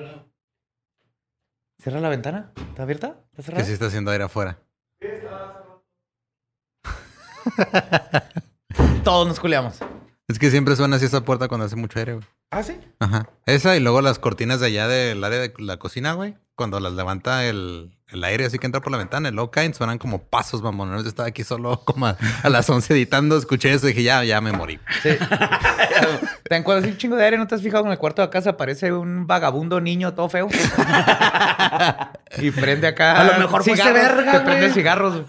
[1.82, 2.52] Cierra la ventana.
[2.56, 3.08] ¿Está abierta?
[3.08, 3.64] ¿Está Que cerrada?
[3.64, 4.60] sí está haciendo aire afuera.
[9.04, 9.80] Todos nos culeamos.
[10.28, 12.26] Es que siempre suena así esa puerta cuando hace mucho aire, güey.
[12.52, 12.78] ¿Ah, sí?
[13.00, 13.28] Ajá.
[13.46, 16.36] Esa y luego las cortinas de allá del área de la cocina, güey.
[16.56, 19.98] Cuando las levanta el, el aire así que entra por la ventana, luego caen, suenan
[19.98, 20.96] como pasos, mamón.
[21.04, 24.24] Yo estaba aquí solo como a, a las 11 editando, escuché eso y dije, ya,
[24.24, 24.80] ya me morí.
[25.04, 25.10] Sí.
[26.44, 27.38] ¿Te cuando hace un chingo de aire?
[27.38, 30.30] ¿No te has fijado que en el cuarto de casa aparece un vagabundo niño todo
[30.30, 30.48] feo?
[32.38, 33.20] y prende acá.
[33.20, 33.94] A lo mejor cigarros.
[33.94, 34.74] verga, Te prende güey.
[34.74, 35.26] cigarros.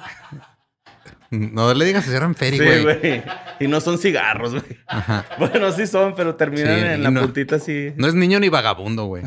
[1.30, 1.50] Güey.
[1.52, 2.82] No le digas que eran Ferry, Sí, güey.
[2.82, 3.22] güey.
[3.60, 4.64] Y no son cigarros, güey.
[4.86, 5.24] Ajá.
[5.38, 7.92] Bueno, sí son, pero terminan Sí, en la no- puntita así.
[7.96, 9.24] No es niño ni vagabundo, güey.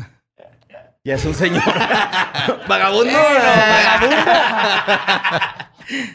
[1.02, 1.62] Ya es un señor.
[2.68, 3.12] ¡Vagabundo!
[3.18, 4.16] ¡Vagabundo!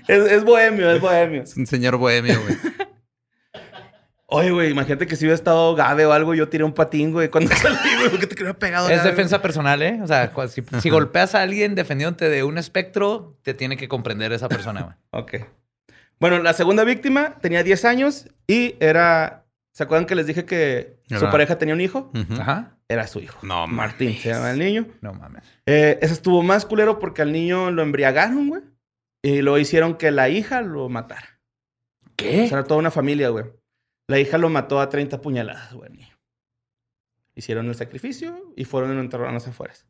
[0.08, 1.42] es, es bohemio, es bohemio.
[1.44, 2.56] Es un señor bohemio, güey.
[4.28, 7.30] Oye, güey, imagínate que si hubiera estado Gabe o algo, yo tiré un patín, güey,
[7.30, 8.90] cuando salí, güey, porque te pegado.
[8.90, 9.10] Es Gabe.
[9.12, 10.00] defensa personal, ¿eh?
[10.04, 14.34] O sea, si, si golpeas a alguien defendiéndote de un espectro, te tiene que comprender
[14.34, 14.96] esa persona, güey.
[15.12, 15.46] Ok.
[16.20, 19.46] Bueno, la segunda víctima tenía 10 años y era.
[19.74, 22.12] ¿Se acuerdan que les dije que su pareja tenía un hijo?
[22.40, 22.78] Ajá.
[22.88, 23.40] Era su hijo.
[23.42, 24.88] No, Martín se llama el niño.
[25.02, 25.44] No mames.
[25.66, 28.62] Eh, ese estuvo más culero porque al niño lo embriagaron, güey.
[29.24, 31.42] Y lo hicieron que la hija lo matara.
[32.06, 32.48] O ¿Qué?
[32.48, 33.46] sea, era toda una familia, güey.
[34.08, 35.92] La hija lo mató a 30 puñaladas, güey.
[35.92, 36.16] niño.
[37.34, 39.86] Hicieron el sacrificio y fueron y lo enterraron a las afueras.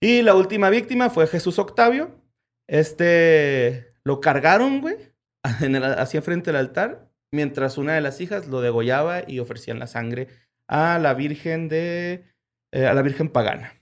[0.00, 2.18] Y la última víctima fue Jesús Octavio.
[2.66, 4.96] Este lo cargaron, güey,
[5.60, 9.78] en el- así enfrente del altar, mientras una de las hijas lo degollaba y ofrecían
[9.78, 10.28] la sangre
[10.68, 12.24] a la Virgen de.
[12.72, 13.74] eh, a la Virgen pagana.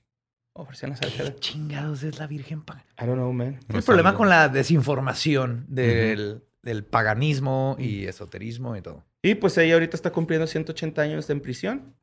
[0.56, 1.34] Ofrecían la sangre.
[1.34, 2.86] ¿Qué chingados es la Virgen pagana?
[3.00, 3.60] I don't know, man.
[3.68, 9.04] No El problema con la desinformación del, del paganismo y esoterismo y todo.
[9.22, 11.94] Y pues ella ahorita está cumpliendo 180 años en prisión.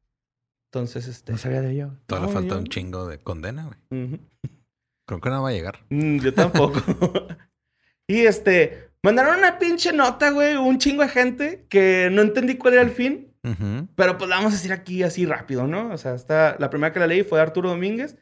[0.72, 1.32] Entonces, este.
[1.32, 1.92] No sabía de ello.
[2.06, 4.06] Todavía No, falta yo- un chingo de condena, güey.
[4.06, 4.20] ujú.
[5.08, 5.80] Creo que no va a llegar.
[5.90, 6.82] Mm, yo tampoco.
[8.10, 12.74] Y este, mandaron una pinche nota, güey, un chingo de gente que no entendí cuál
[12.74, 13.34] era el fin.
[13.42, 13.88] Ujú.
[13.96, 15.92] Pero pues la vamos a decir aquí así rápido, ¿no?
[15.94, 18.18] O sea, está, la primera que la leí fue de Arturo Domínguez.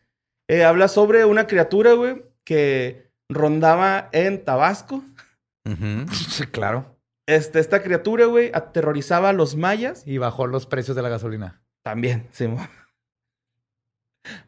[0.47, 5.03] Eh, habla sobre una criatura, güey, que rondaba en Tabasco.
[5.67, 6.05] Ujú.
[6.29, 6.95] Sí, claro.
[7.27, 10.03] Este, esta criatura, güey, aterrorizaba a los mayas.
[10.05, 11.63] Y bajó los precios de la gasolina.
[11.83, 12.69] También, Simón.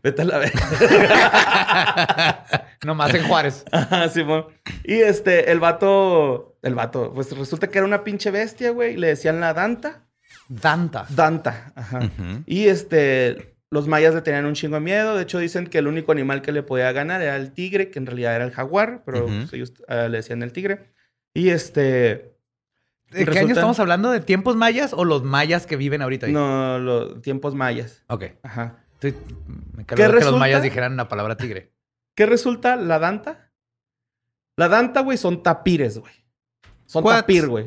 [0.03, 0.53] Vete a la vez.
[2.85, 3.65] Nomás en Juárez.
[3.71, 4.47] Ajá, Simón.
[4.83, 8.97] Y este, el vato, el vato, pues resulta que era una pinche bestia, güey.
[8.97, 10.03] Le decían la Danta.
[10.49, 11.05] Danta.
[11.09, 11.99] Danta, ajá.
[12.45, 15.15] Y este, los mayas le tenían un chingo de miedo.
[15.15, 17.99] De hecho, dicen que el único animal que le podía ganar era el tigre, que
[17.99, 20.93] en realidad era el jaguar, pero pues, ellos ah, le decían el tigre.
[21.33, 22.37] Y este,
[23.11, 24.11] ¿De qué año estamos hablando?
[24.11, 26.33] ¿De tiempos mayas o los mayas que viven ahorita ahí?
[26.33, 28.03] no, los tiempos mayas.
[28.07, 28.25] Ok.
[28.43, 28.83] Ajá.
[28.99, 29.15] Estoy-
[29.73, 31.71] me ¿Qué que los mayas dijeran la palabra tigre.
[32.15, 33.51] ¿Qué resulta la Danta?
[34.57, 36.13] La Danta, güey, son tapires, güey.
[36.87, 37.15] Son What?
[37.17, 37.65] tapir, güey.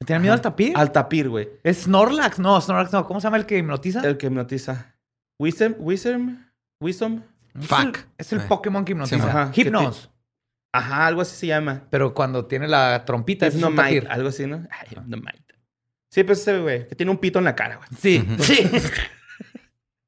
[0.00, 0.72] ¿Me tienen miedo al tapir?
[0.76, 1.48] Al tapir, güey.
[1.62, 2.38] ¿Es Snorlax?
[2.38, 3.06] No, Snorlax no.
[3.06, 4.00] ¿Cómo se llama el que hipnotiza?
[4.06, 4.96] El que hipnotiza.
[5.38, 6.44] Wisdom, Wisdom,
[6.80, 7.22] Wisdom.
[7.60, 7.98] Fuck.
[8.16, 8.40] Es el.
[8.40, 9.16] Pokémon que hipnotiza.
[9.22, 9.50] Sí, ajá.
[9.54, 10.10] Hypnos.
[10.72, 11.84] Ajá, algo así se llama.
[11.90, 14.08] Pero cuando tiene la trompita, es un Hypnomite, tapir.
[14.10, 14.66] algo así, ¿no?
[14.70, 15.54] Ay, Hypnomite.
[16.10, 17.88] Sí, pues ese güey, que tiene un pito en la cara, güey.
[17.98, 18.68] Sí, sí.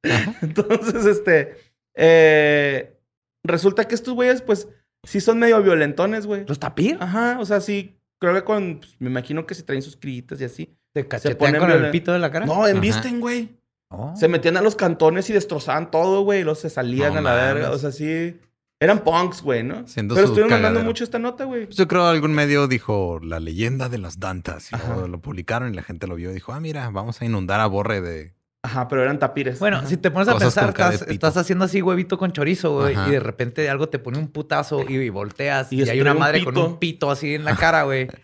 [0.42, 1.56] Entonces, este.
[1.94, 2.96] eh,
[3.44, 4.68] resulta que estos güeyes, pues,
[5.04, 6.44] sí son medio violentones, güey.
[6.46, 6.96] ¿Los tapir?
[7.00, 7.96] Ajá, o sea, sí.
[8.20, 8.78] Creo que con.
[8.80, 10.76] pues, me imagino que si traen sus critas y así.
[10.92, 12.46] ¿Te cachetean ponen con el violen- pito de la cara?
[12.46, 13.56] No, embisten, güey.
[13.92, 14.14] Oh.
[14.16, 16.40] Se metían a los cantones y destrozaban todo, güey.
[16.40, 17.70] Y luego se salían No a la verga.
[17.70, 18.38] O sea, sí.
[18.82, 19.86] Eran punks, güey, ¿no?
[19.86, 20.88] Siendo Pero estuvieron mandando cagadero.
[20.90, 21.66] mucho esta nota, güey.
[21.66, 25.72] Pues yo creo algún medio dijo la leyenda de las dantas y luego lo publicaron
[25.72, 28.32] y la gente lo vio y dijo, ah, mira, vamos a inundar a Borre de...
[28.62, 29.58] Ajá, pero eran tapires.
[29.58, 29.86] Bueno, Ajá.
[29.86, 33.10] si te pones a Cosas pensar, estás, estás haciendo así huevito con chorizo, güey, y
[33.12, 36.18] de repente algo te pone un putazo y, y volteas Y y, hay una un
[36.18, 38.08] madre con un pito así en la cara, güey.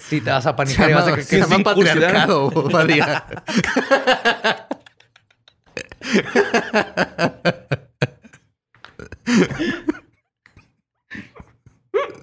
[0.00, 1.62] Sí te vas a panicar y vas a creer se que es curiosidad.
[2.26, 3.24] patriarcado, Badía.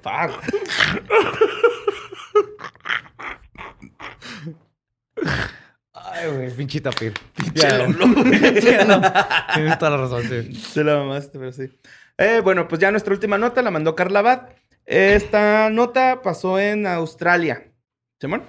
[0.03, 0.31] Fuck.
[6.05, 7.13] Ay, güey, pinche tapir.
[7.55, 7.65] Sí,
[8.87, 9.01] no,
[9.53, 10.53] Tienes toda la razón, sí.
[10.55, 11.69] Se la mamaste, pero sí.
[12.17, 14.49] Eh, bueno, pues ya nuestra última nota la mandó Carla Abad.
[14.85, 17.71] Esta nota pasó en Australia.
[18.19, 18.43] ¿Simón?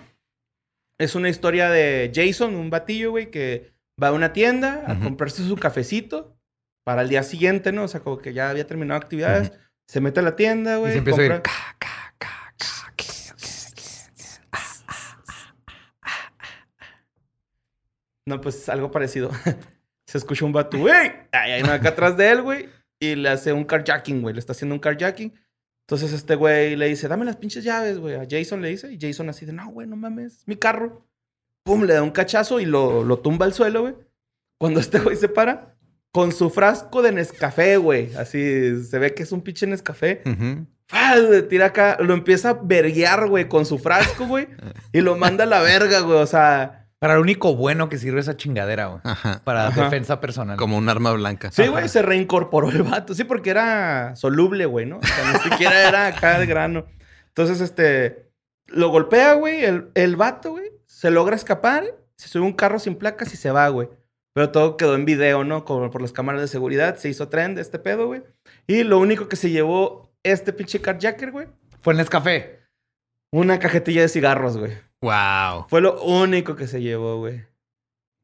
[0.99, 5.47] Es una historia de Jason, un batillo, güey, que va a una tienda a comprarse
[5.47, 6.37] su cafecito
[6.85, 7.85] para el día siguiente, ¿no?
[7.85, 9.53] O sea, como que ya había terminado actividades.
[9.89, 10.93] Se mete a la tienda, Y güey.
[10.93, 11.33] se empieza a ir.
[11.33, 11.53] compra-
[18.27, 19.31] No, pues algo parecido.
[20.07, 21.13] Se escucha un vato, güey.
[21.33, 22.69] Ay, hay uno acá atrás de él, güey.
[23.01, 24.35] Y le hace un carjacking, güey.
[24.35, 25.33] Le está haciendo un carjacking.
[25.87, 28.15] Entonces este güey le dice, dame las pinches llaves, güey.
[28.15, 28.93] A Jason le dice.
[28.93, 31.07] Y Jason así de, no, güey, no mames, mi carro.
[31.65, 33.95] Pum, le da un cachazo y lo, lo tumba al suelo, güey.
[34.59, 35.77] Cuando este güey se para,
[36.13, 38.15] con su frasco de Nescafé, güey.
[38.15, 40.23] Así se ve que es un pinche Nescafé.
[40.87, 41.17] ¡Fah!
[41.17, 44.49] Le tira acá, lo empieza a verguear, güey, con su frasco, güey.
[44.93, 46.19] y lo manda a la verga, güey.
[46.19, 49.01] O sea, Para lo único bueno que sirve esa chingadera, güey.
[49.05, 49.43] Ajá.
[49.45, 49.85] Para Ajá.
[49.85, 50.57] defensa personal.
[50.57, 51.51] Como un arma blanca.
[51.53, 53.13] Sí, güey, se reincorporó el vato.
[53.15, 54.97] Sí, porque era soluble, güey, ¿no?
[54.97, 56.87] O sea, ni siquiera era acá de grano.
[57.29, 58.31] Entonces, este,
[58.69, 61.85] lo golpea, güey, el, el vato, güey, se logra escapar,
[62.17, 63.91] se sube un carro sin placas y se va, güey.
[64.33, 65.67] Pero todo quedó en video, ¿no?
[65.67, 68.23] Como por las cámaras de seguridad, se hizo tren de este pedo, güey.
[68.67, 71.49] Y lo único que se llevó este pinche carjacker, güey,
[71.83, 72.61] Fue en Nescafé.
[73.31, 74.73] una cajetilla de cigarros, güey.
[75.05, 75.67] Wow.
[75.69, 77.45] Fue lo único que se llevó, güey.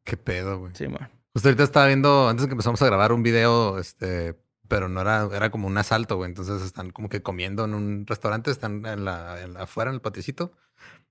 [0.05, 0.73] Qué pedo, güey.
[0.75, 1.11] Sí, man.
[1.35, 5.29] Justo ahorita estaba viendo, antes que empezamos a grabar un video, este, pero no era,
[5.33, 6.29] era como un asalto, güey.
[6.31, 9.97] Entonces están como que comiendo en un restaurante, están en la, en la- afuera en
[9.97, 10.53] el patiecito.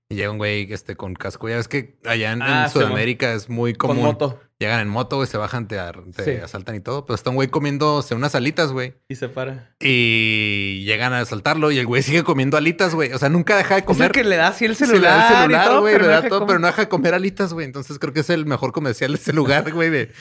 [0.08, 1.48] Y llega un güey este, con casco.
[1.48, 4.04] Ya ves que allá en, en Ah, sí, Sudamérica es muy Con común.
[4.06, 4.40] moto.
[4.60, 6.30] Llegan en moto, güey, se bajan, te, ar- te Sí.
[6.42, 7.06] asaltan y todo.
[7.06, 8.92] Pero está un güey comiéndose unas alitas, güey.
[9.08, 9.70] Y se para.
[9.80, 13.10] Y llegan a asaltarlo y el güey sigue comiendo alitas, güey.
[13.14, 14.06] O sea, nunca deja de Es comer.
[14.08, 16.08] el que le da así el Sí, le celular, da el celular, güey, pero le
[16.08, 16.46] no da deja todo, comer.
[16.48, 17.64] pero no deja de comer alitas, güey.
[17.64, 19.88] Entonces creo que es el mejor comercial de ese lugar, güey.
[19.88, 20.12] de-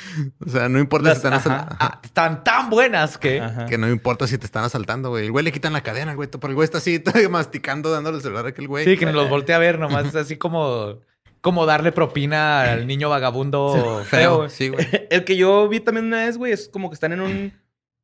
[0.46, 1.76] O sea, no importa si están asaltando.
[1.78, 3.42] Ah, están tan buenas que...
[3.42, 3.66] Ajá.
[3.66, 5.26] Que no importa si te están asaltando, güey.
[5.26, 6.30] El güey le quitan la cadena, güey.
[6.30, 8.86] Pero el güey está así, todavía masticando, dándole el celular a aquel güey.
[8.86, 10.06] Sí, que nos los voltea a ver nomás.
[10.06, 10.98] Es así como...
[11.42, 14.50] Como darle propina al niño vagabundo feo, Feo, güey.
[14.50, 14.86] sí, güey.
[15.10, 17.54] El que yo vi también una vez, güey, es como que están en un,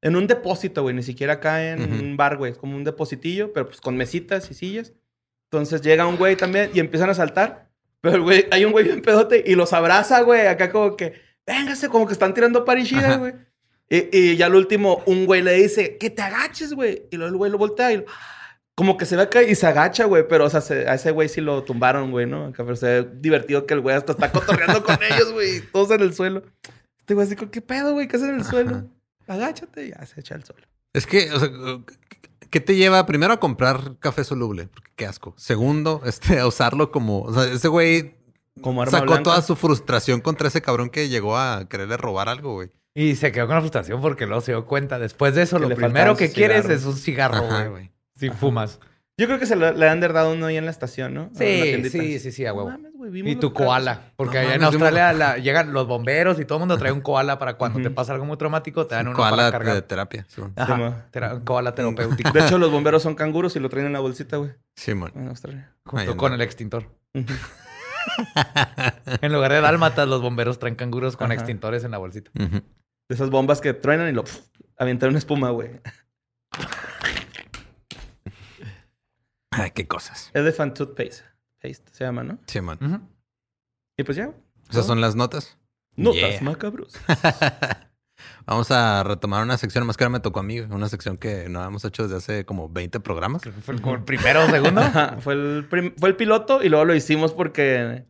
[0.02, 0.96] en un depósito, güey.
[0.96, 2.04] Ni siquiera acá en Ujú.
[2.04, 2.52] un bar, güey.
[2.54, 4.94] Es como un depositillo, pero pues con mesitas y sillas.
[5.52, 7.70] Entonces llega un güey también y empiezan a saltar.
[8.02, 10.48] Pero el güey, hay un güey bien pedote y los abraza, güey.
[10.48, 11.14] Acá como que,
[11.46, 13.18] véngase, como que están tirando parichida, Ajá.
[13.18, 13.34] güey.
[13.90, 17.04] Y, y ya al último, un güey le dice, que te agaches, güey.
[17.12, 18.06] Y luego el güey lo voltea y lo,
[18.76, 20.28] como que se va a caer y se agacha, güey.
[20.28, 22.52] Pero, o sea, se- a ese güey sí lo tumbaron, güey, ¿no?
[22.56, 25.62] Pero se ve divertido que el güey hasta está cotorreando con ellos, güey.
[25.72, 26.44] Todos en el suelo.
[27.00, 28.08] Este güey así, ¿qué pedo, güey?
[28.08, 28.86] ¿Qué haces en el suelo?
[29.28, 30.66] Agáchate y ya se echa al suelo.
[30.94, 31.50] Es que, o sea,
[32.50, 34.68] ¿qué te lleva primero a comprar café soluble?
[34.68, 35.34] Porque qué asco.
[35.38, 38.16] Segundo, este, a usarlo como, o sea, ese güey
[38.62, 39.24] Como arma sacó blanca.
[39.24, 42.72] toda su frustración contra ese cabrón que llegó a quererle robar algo, güey.
[42.94, 45.00] Y se quedó con la frustración porque luego se dio cuenta.
[45.00, 47.92] Después de eso, Que lo primero que quieres es un cigarro, güey.
[48.16, 48.80] Si fumas.
[49.18, 51.30] Yo creo que se lo- le han de dado uno ahí en la estación, ¿no?
[51.34, 52.70] Sí, sí, sí, sí, a No huevo.
[52.72, 54.12] mames, güey, vimos Y tu koala.
[54.18, 57.00] Porque No allá en Australia la- llegan los bomberos y todo el mundo trae un
[57.00, 60.26] koala para cuando te pasa algo muy traumático, te dan uno Koala para de terapia.
[60.28, 62.32] Sí, Ajá, Sí, un koala terapéutico.
[62.32, 64.52] De hecho, los bomberos son canguros y lo traen en la bolsita, güey.
[64.76, 65.14] Simón.
[65.16, 65.72] En Australia.
[65.86, 66.90] junto con el extintor.
[69.22, 71.36] En lugar de dálmatas, los bomberos traen canguros con Ajá.
[71.36, 72.32] extintores en la bolsita.
[72.34, 72.62] De
[73.10, 74.42] esas bombas que truenan y lo pf,
[74.78, 75.70] avientan una espuma, güey.
[79.52, 80.32] Ay, qué cosas.
[80.34, 81.24] Elephant Toothpaste.
[81.62, 82.38] Paste se llama, ¿no?
[82.48, 82.78] Simón.
[82.82, 83.00] Ujú.
[83.98, 84.32] Y pues ya.
[84.70, 85.58] Esas son las notas.
[85.96, 86.42] Notas Yeah.
[86.42, 86.94] macabros.
[88.46, 91.50] Vamos a retomar una sección, más que ahora me tocó a mí, una sección que
[91.50, 93.42] no hemos hecho desde hace como 20 programas.
[93.42, 94.82] Creo que fue el, como el primero o segundo.
[94.82, 98.06] Ajá, fue, el prim- fue el piloto y luego lo hicimos porque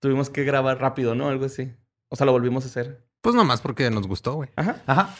[0.00, 1.28] tuvimos que grabar rápido, ¿no?
[1.28, 1.72] Algo así.
[2.08, 3.04] O sea, lo volvimos a hacer.
[3.22, 4.50] Pues nomás porque nos gustó, güey.
[4.56, 4.76] Ajá.
[4.86, 5.14] Ajá.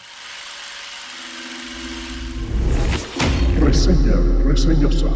[3.60, 5.06] Reseña reseñosa.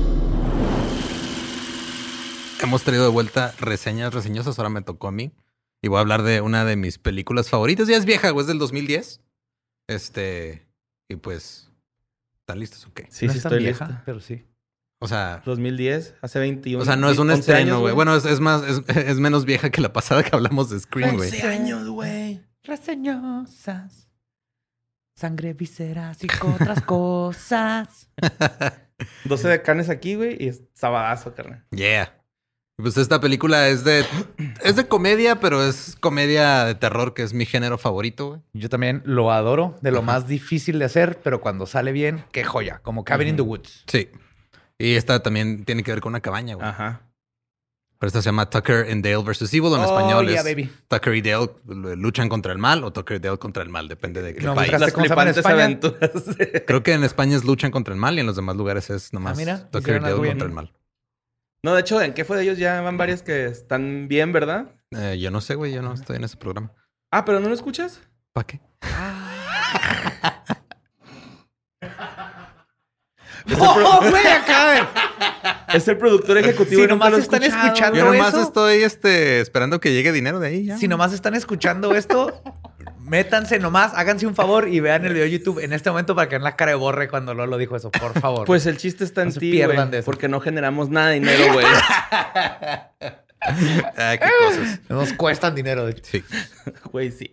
[2.62, 5.32] Hemos traído de vuelta reseñas reseñosas, ahora me tocó a mí.
[5.82, 7.88] Y voy a hablar de una de mis películas favoritas.
[7.88, 9.20] Ya es vieja, güey, es del 2010.
[9.86, 10.66] Este,
[11.10, 11.70] y pues,
[12.40, 13.06] ¿están listos o qué?
[13.10, 14.02] Sí, No sí, es estoy vieja, lista.
[14.06, 14.46] pero sí.
[15.00, 16.80] O sea, 2010, hace 21.
[16.82, 17.92] o sea, no es un 11 estreno, güey.
[17.92, 21.16] Bueno, es, es más, es, es menos vieja que la pasada que hablamos de Scream,
[21.16, 21.38] güey.
[21.42, 22.40] años, güey.
[22.62, 24.08] Reseñosas.
[25.16, 28.08] Sangre, vísceras y otras cosas.
[29.26, 31.66] 12 de canes aquí, güey, y es sabadazo, carnal.
[31.70, 32.23] Yeah.
[32.76, 34.04] Pues esta película es de,
[34.62, 38.40] es de comedia, pero es comedia de terror, que es mi género favorito, güey.
[38.52, 40.06] Yo también lo adoro, de lo Ajá.
[40.06, 43.84] más difícil de hacer, pero cuando sale bien, qué joya, como Cabin in the Woods.
[43.86, 44.08] Sí.
[44.76, 46.66] Y esta también tiene que ver con una cabaña, güey.
[46.66, 47.02] Ajá.
[48.00, 49.72] Pero esta se llama Tucker and Dale versus Evil.
[49.74, 50.68] En Oh, español yeah, es baby.
[50.88, 51.48] Tucker y Dale
[51.96, 54.56] luchan contra el mal o Tucker y Dale contra el mal, depende de qué No,
[54.56, 54.72] país.
[54.72, 55.62] Las flipantes España?
[55.66, 56.10] aventuras.
[56.66, 59.12] Creo que en España es luchan contra el mal y en los demás lugares es
[59.12, 60.32] nomás Ah, mira, Tucker y Dale bien.
[60.32, 60.72] contra el mal.
[61.64, 62.58] No, de hecho, ¿en qué fue de ellos?
[62.58, 64.74] Ya van varias que están bien, ¿verdad?
[64.90, 66.74] Eh, yo no sé, güey, yo no estoy en ese programa.
[67.10, 68.02] Ah, pero ¿no lo escuchas?
[68.34, 68.60] ¿Para qué?
[73.58, 74.88] ¡Oh, güey, acá!
[75.74, 76.82] Es el productor ejecutivo.
[76.82, 77.66] Si nomás están escuchado.
[77.66, 78.42] escuchando- Yo nomás eso?
[78.42, 80.78] estoy este, esperando que llegue dinero de ahí ya.
[80.78, 82.42] Si nomás están escuchando esto,
[83.00, 86.28] métanse nomás, háganse un favor y vean el video de YouTube en este momento para
[86.28, 88.46] que vean la cara de borre cuando Lolo dijo eso, por favor.
[88.46, 90.06] Pues el chiste está en No ti, pierdan güey, de eso.
[90.06, 91.66] Porque no generamos nada de dinero, güey.
[93.46, 94.80] Ah, qué cosas.
[94.88, 96.02] nos cuestan dinero, de hecho.
[96.12, 96.24] Sí.
[96.90, 97.30] Güey, sí.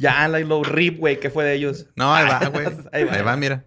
[0.00, 1.86] ya, like, lo rip, güey, ¿qué fue de ellos?
[1.94, 2.66] No, ahí va, güey.
[2.92, 3.12] Ahí va.
[3.12, 3.64] Ahí va, mira.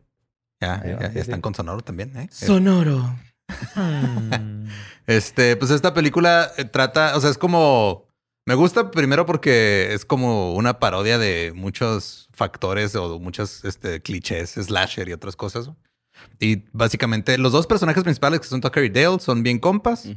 [0.61, 2.29] Ya, ya, están con Sonoro también, ¿eh?
[2.31, 3.15] Sonoro.
[5.07, 8.07] Este, pues esta película eh, trata, o sea, es como.
[8.45, 14.51] Me gusta primero porque es como una parodia de muchos factores o muchos este, clichés,
[14.51, 15.69] slasher y otras cosas.
[16.39, 20.07] Y básicamente los dos personajes principales, que son Tucker y Dale, son bien compas.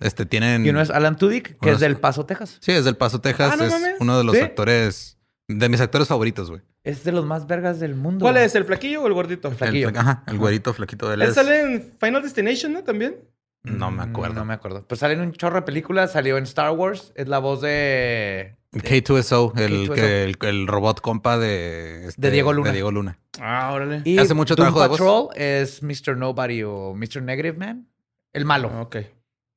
[0.00, 0.64] Este, tienen.
[0.66, 2.58] Y uno es Alan Tudyk, que es es- del Paso, Texas.
[2.60, 3.50] Sí, es del Paso, Texas.
[3.52, 3.94] Ah, ¿no es mames?
[4.00, 4.42] uno de los ¿Sí?
[4.42, 5.15] actores,
[5.48, 6.62] de mis actores favoritos, güey.
[6.84, 8.24] Es de los más vergas del mundo.
[8.24, 8.54] ¿Cuál es?
[8.54, 9.48] ¿El flaquillo o el gordito?
[9.48, 9.90] El El, Flaquillo.
[9.90, 11.32] fla- ajá, el güerito flaquito de él.
[11.34, 12.82] Sale en Final Destination, ¿no?
[12.84, 13.16] También.
[13.64, 14.34] No me acuerdo.
[14.34, 14.84] No me acuerdo.
[14.86, 18.54] Pues sale en un chorro de películas, salió en Star Wars, es la voz de...
[18.72, 19.94] K2SO, el, K2SO.
[19.94, 22.68] que- el, el robot compa de, este, De Diego Luna.
[22.68, 23.18] de Diego Luna.
[23.40, 24.02] Ah, órale.
[24.04, 24.98] Y Hace mucho Doom trabajo de voz.
[24.98, 26.16] Patrol es Mr.
[26.16, 27.22] Nobody o Mr.
[27.22, 27.88] Negative Man.
[28.32, 28.70] El malo.
[28.72, 28.96] Ah, Ok.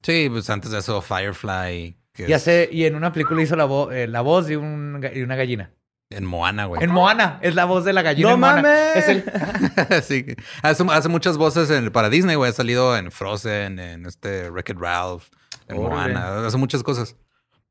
[0.01, 1.97] Sí, pues antes de eso, Firefly.
[2.13, 4.55] Que Y, es hace, y en una película hizo la, vo- eh, la voz de,
[4.57, 5.71] un, de una gallina.
[6.11, 6.83] En Moana, güey.
[6.83, 8.29] En Moana, es la voz de la gallina.
[8.29, 8.61] ¡No en Moana.
[8.63, 8.95] mames!
[8.95, 10.25] Es el, sí.
[10.63, 12.49] Hace, hace muchas voces en- para Disney, güey.
[12.49, 15.25] Ha salido en Frozen, en este Wreck-It Ralph,
[15.67, 15.77] en.
[15.77, 16.45] Moana.
[16.47, 17.15] Hace muchas cosas.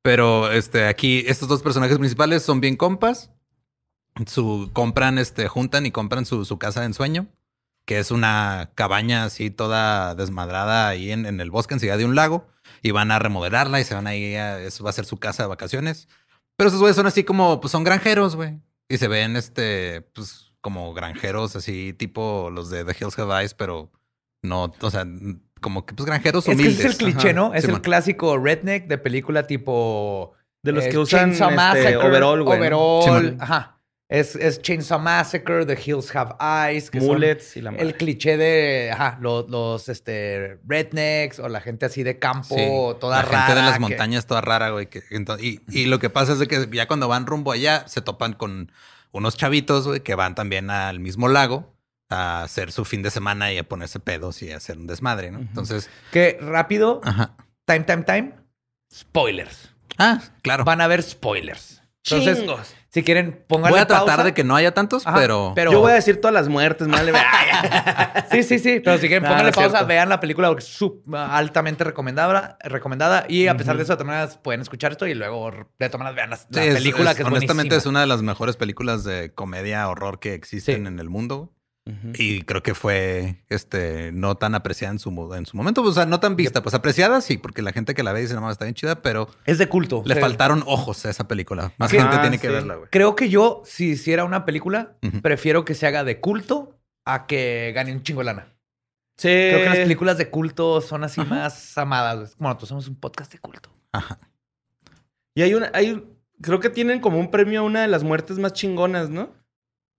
[0.02, 3.30] Pero este, aquí, estos dos personajes principales son bien compas.
[4.26, 7.26] Su, compran, este, juntan y compran su, su casa de ensueño,
[7.86, 12.14] que es una cabaña así toda desmadrada ahí en, en el bosque, enseguida de un
[12.14, 12.46] lago.
[12.82, 15.42] Y van a remodelarla y se van ahí a, eso va a ser su casa
[15.42, 16.06] de vacaciones.
[16.58, 18.58] Pero esos güeyes son así como, pues son granjeros, güey.
[18.88, 23.54] Y se ven, este, pues como granjeros así, tipo los de The Hills Have Eyes,
[23.54, 23.92] pero
[24.42, 25.06] no, o sea,
[25.60, 26.80] como que pues granjeros es que humildes.
[26.80, 27.32] ese es el cliché, Ajá.
[27.32, 27.54] ¿no?
[27.54, 30.34] Es el clásico redneck de película tipo...
[30.64, 32.58] De los eh, que usan este, overall, güey.
[32.58, 32.98] ¿no?
[32.98, 33.77] Overall, ajá.
[34.10, 37.84] Es, es Chainsaw Massacre, The Hills Have Eyes, que son y la madre.
[37.84, 42.98] el cliché de ajá, los, los, este, rednecks o la gente así de campo, Sí,
[43.00, 43.38] toda la rara.
[43.42, 44.86] gente de las que- montañas toda rara, güey.
[44.86, 47.86] que- ento- y, y lo que pasa es de que ya cuando van rumbo allá,
[47.86, 48.72] se topan con
[49.12, 51.74] unos chavitos, güey, que van también al mismo lago
[52.08, 55.30] a hacer su fin de semana y a ponerse pedos y a hacer un desmadre,
[55.30, 55.38] ¿no?
[55.40, 57.36] Entonces, Que rápido, ajá.
[57.66, 58.32] time, time, time.
[58.90, 59.68] Spoilers.
[59.98, 60.64] Ah, claro.
[60.64, 61.82] Van a haber spoilers.
[62.04, 62.74] Entonces, Chingos.
[62.98, 64.24] Si quieren, pónganle Voy a tratar pausa.
[64.24, 65.52] de que no haya tantos, Ajá, pero...
[65.54, 67.12] pero- Yo voy a decir todas las muertes, madre.
[68.30, 68.80] Sí, sí, sí.
[68.84, 69.86] Pero si quieren, No, pónganle no pausa, cierto.
[69.86, 70.80] vean la película porque es
[71.14, 73.24] altamente recomendada, recomendada.
[73.28, 75.98] Y a pesar de eso, de todas maneras, pueden escuchar esto y luego, de todas
[75.98, 77.78] maneras, vean la, la Sí, es- película es- que es honestamente buenísima.
[77.78, 80.86] es una de las mejores películas de comedia horror que existen Sí.
[80.86, 81.52] en el mundo.
[82.14, 86.04] Y creo que fue este no tan apreciada en su, en su momento, o sea,
[86.06, 88.54] no tan vista, pues apreciada sí, porque la gente que la ve dice, no mames,
[88.54, 90.02] está bien chida, pero Es de culto.
[90.04, 91.72] le O sea, faltaron ojos a esa película.
[91.78, 92.52] Más gente Ah, tiene que sí.
[92.52, 92.88] verla, güey.
[92.90, 97.72] Creo que yo, si hiciera una película, prefiero que se haga de culto a que
[97.74, 98.48] gane un chingo de lana.
[99.16, 99.28] Sí.
[99.28, 102.36] Creo que las películas de culto son así más amadas.
[102.36, 103.70] Como nosotros somos un podcast de culto.
[103.92, 104.18] Ajá.
[105.34, 108.04] Y hay una, hay, un- creo que tienen como un premio a una de las
[108.04, 109.30] muertes más chingonas, ¿no?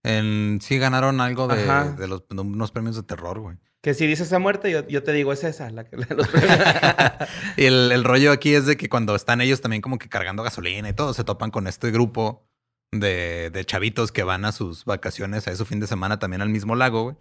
[0.03, 3.57] En, sí ganaron algo de, los, de unos premios de terror, güey.
[3.81, 6.29] Que si dices esa muerte, yo, yo te digo, es esa, la los.
[7.57, 10.43] Y el, el rollo aquí es de que cuando están ellos también como que cargando
[10.43, 12.45] gasolina y todo, se topan con este grupo
[12.91, 16.49] de, de chavitos que van a sus vacaciones, a su fin de semana también al
[16.49, 17.15] mismo lago, güey.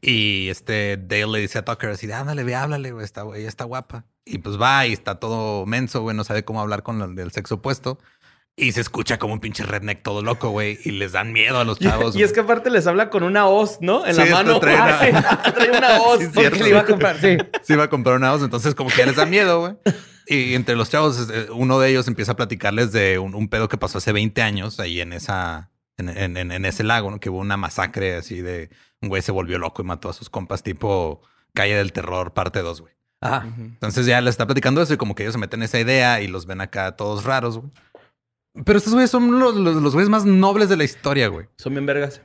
[0.00, 3.64] Y este Dale le dice a Tucker así, ándale, ve, háblale, güey, está, ella está
[3.64, 4.04] guapa.
[4.24, 7.32] Y pues va y está todo menso, güey, no sabe cómo hablar con el del
[7.32, 7.98] sexo opuesto.
[8.60, 10.78] Y se escucha como un pinche redneck todo loco, güey.
[10.84, 12.16] Y les dan miedo a los chavos.
[12.16, 14.04] y es que aparte les habla con una hoz, ¿no?
[14.04, 14.58] En Sí, la mano.
[14.58, 14.74] trae
[15.10, 16.20] una- Trae una hoz.
[16.20, 17.36] Sí, Porque le iba a comprar, sí.
[17.62, 19.74] se iba a comprar una voz, entonces como que ya les da miedo, güey.
[20.26, 23.68] Y entre los chavos, eh, uno de ellos empieza a platicarles de un, un pedo
[23.68, 27.20] que pasó hace 20 años ahí en esa, en, en- en- ese lago, ¿no?
[27.20, 30.28] Que hubo una masacre así de un güey se volvió loco y mató a sus
[30.30, 31.22] compas, tipo
[31.54, 32.92] Calle del Terror, parte 2, güey.
[33.20, 33.46] Ajá.
[33.58, 36.20] Entonces ya le está platicando eso y como que ellos se meten en esa idea
[36.20, 37.72] y los ven acá todos raros, güey.
[38.64, 41.46] Pero estos güeyes son los, los, los güeyes más nobles de la historia, güey.
[41.56, 42.22] Son bien vergas.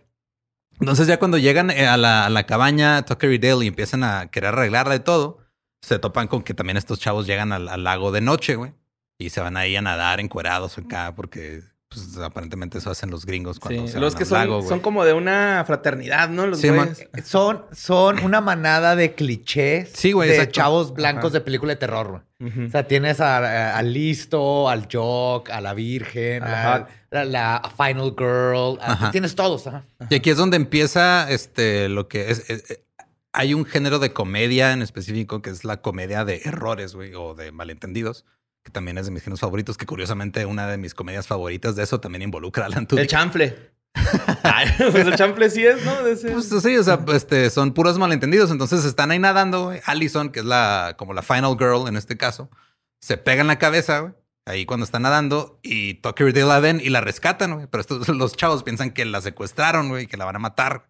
[0.80, 4.04] Entonces ya cuando llegan eh, a la, a la cabaña Tucker y Dale y empiezan
[4.04, 5.40] a querer arreglarla y todo,
[5.82, 8.74] se topan con que también estos chavos llegan al, al lago de noche, güey.
[9.20, 11.62] Y se van ahí a nadar encuerados acá porque
[11.94, 14.58] pues, aparentemente eso hacen los gringos cuando Sí, se Los van que al son, lago,
[14.58, 14.70] güey.
[14.70, 16.48] son como de una fraternidad, ¿no?
[16.48, 17.08] Los Sí, güeyes.
[17.26, 20.54] Son, son una manada de clichés Sí, güey, de exacto.
[20.54, 21.34] chavos blancos Ajá.
[21.34, 22.10] de película de terror.
[22.40, 22.50] güey.
[22.52, 22.66] Ujú.
[22.68, 28.14] O sea, tienes al listo, al jock, a la virgen, a la, la- a final
[28.18, 28.80] girl.
[28.82, 29.12] a- Ajá.
[29.12, 29.68] tienes todos.
[29.68, 29.86] ajá.
[30.10, 32.80] Y aquí es donde empieza este lo que es, es- es-
[33.36, 37.34] hay un género de comedia en específico que es la comedia de errores, güey, o
[37.34, 38.26] de malentendidos,
[38.64, 41.84] que también es de mis géneros favoritos, que curiosamente una de mis comedias favoritas de
[41.84, 43.08] eso también involucra a Alan El Tudyk.
[43.08, 43.72] chanfle.
[44.44, 46.08] Ay, pues el chanfle sí es, ¿no?
[46.08, 48.50] Ese- Pues sí, o sea, este, son puros malentendidos.
[48.52, 49.82] Entonces están ahí nadando, güey.
[49.86, 52.50] Allison, que es la, como la final girl en este caso,
[53.02, 54.14] se pega en la cabeza, güey.
[54.46, 57.68] Ahí cuando está nadando y Tucker y la ven y la rescatan, güey.
[57.68, 60.90] Pero estos, los chavos piensan que la secuestraron, güey, que la van a matar.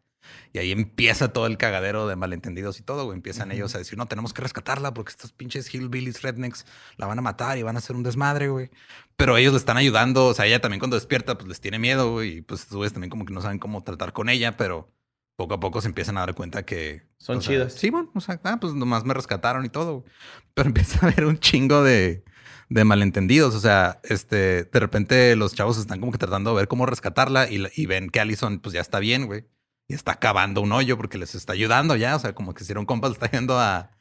[0.52, 3.16] Y ahí empieza todo el cagadero de malentendidos y todo, güey.
[3.16, 6.66] Empiezan ellos a decir, no, tenemos que rescatarla porque estos pinches hillbillies, rednecks,
[6.98, 8.70] la van a matar y van a hacer un desmadre, güey.
[9.16, 10.28] Pero ellos le están ayudando.
[10.28, 12.38] O sea, ella también cuando despierta, pues les tiene miedo, güey.
[12.38, 14.92] Y pues estos güeyes también como que no saben cómo tratar con ella, pero
[15.36, 17.04] poco a poco se empiezan a dar cuenta que...
[17.18, 17.74] Son sea, chidas.
[17.74, 20.02] Sí, bueno, o sea, ah, pues nomás me rescataron y todo.
[20.02, 20.14] güey.
[20.54, 22.24] Pero empieza a haber un chingo de,
[22.70, 23.56] de malentendidos.
[23.56, 27.50] O sea, este, de repente los chavos están como que tratando de ver cómo rescatarla
[27.50, 29.46] y, y ven que Allison pues ya está bien, güey.
[29.88, 32.16] Y está cavando un hoyo porque les está ayudando ya.
[32.16, 33.92] O sea, como que hicieron compas, está yendo a,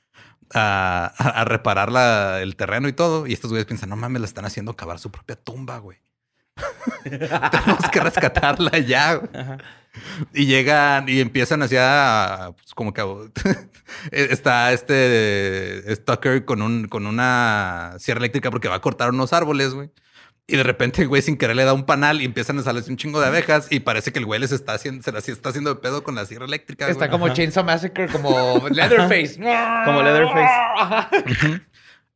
[0.54, 3.26] a, reparar la- el terreno y todo.
[3.26, 5.98] Y estos güeyes piensan, no mames, le están haciendo cavar su propia tumba, güey.
[7.04, 9.20] Tenemos que rescatarla ya.
[10.32, 13.06] Y llegan y empiezan así a, pues, como que a-
[14.12, 19.32] está este es Tucker con un con una sierra eléctrica porque va a cortar unos
[19.32, 19.90] árboles, güey.
[20.46, 22.90] Y de repente el güey sin querer le da un panal y empiezan a salirse
[22.90, 25.50] un chingo de abejas y parece que el güey les está haciendo, se las está
[25.50, 26.88] haciendo de pedo con la sierra eléctrica.
[26.88, 27.10] Está güey.
[27.20, 29.36] como Chainsaw Massacre, como Leatherface.
[29.84, 31.62] Como Leatherface.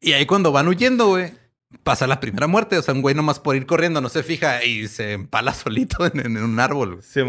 [0.00, 1.32] Y ahí cuando van huyendo, güey,
[1.82, 2.76] pasa la primera muerte.
[2.78, 6.04] O sea, un güey nomás por ir corriendo no se fija y se empala solito
[6.06, 6.96] en, en un árbol.
[6.96, 7.02] güey.
[7.02, 7.20] Sí.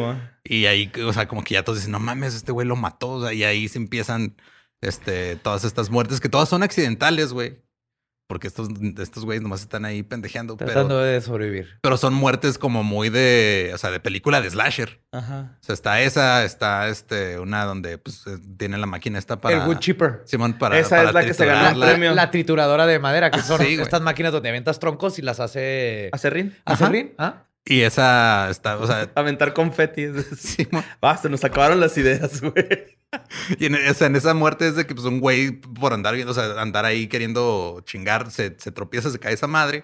[0.44, 3.10] Y ahí, o sea, como que ya todos dicen, no mames, este güey lo mató.
[3.12, 4.36] O sea, y ahí se empiezan
[4.82, 7.62] este, todas estas muertes que todas son accidentales, güey.
[8.28, 8.68] Porque estos,
[9.00, 10.58] estos güeyes nomás están ahí pendejeando.
[10.58, 11.80] Tratando Pero, de sobrevivir.
[11.82, 15.00] pero son muertes como muy de, o sea, de película de slasher.
[15.14, 15.56] Ajá.
[15.62, 19.64] O sea, está esa, está este, una donde pues eh, tiene la máquina esta para.
[19.64, 20.24] El wood chipper.
[20.26, 20.78] Simón, para.
[20.78, 22.14] Esa para es la que se ganó el premio.
[22.14, 26.10] La trituradora de madera, que son Sí, estas máquinas donde avientas troncos y las hace...
[26.12, 26.56] ¿Acerrín?
[26.66, 27.14] ¿Acerrín?
[27.18, 27.44] ¿Ah?
[27.70, 30.08] Y esa está, o sea, Aventar confeti.
[30.38, 30.68] sí,
[31.02, 32.98] Ah, se nos acabaron las ideas, güey.
[33.60, 36.14] y en, o sea, en esa muerte es de que pues un güey por andar
[36.16, 39.84] viendo, o sea, andar ahí queriendo chingar, se, se tropieza, se cae esa madre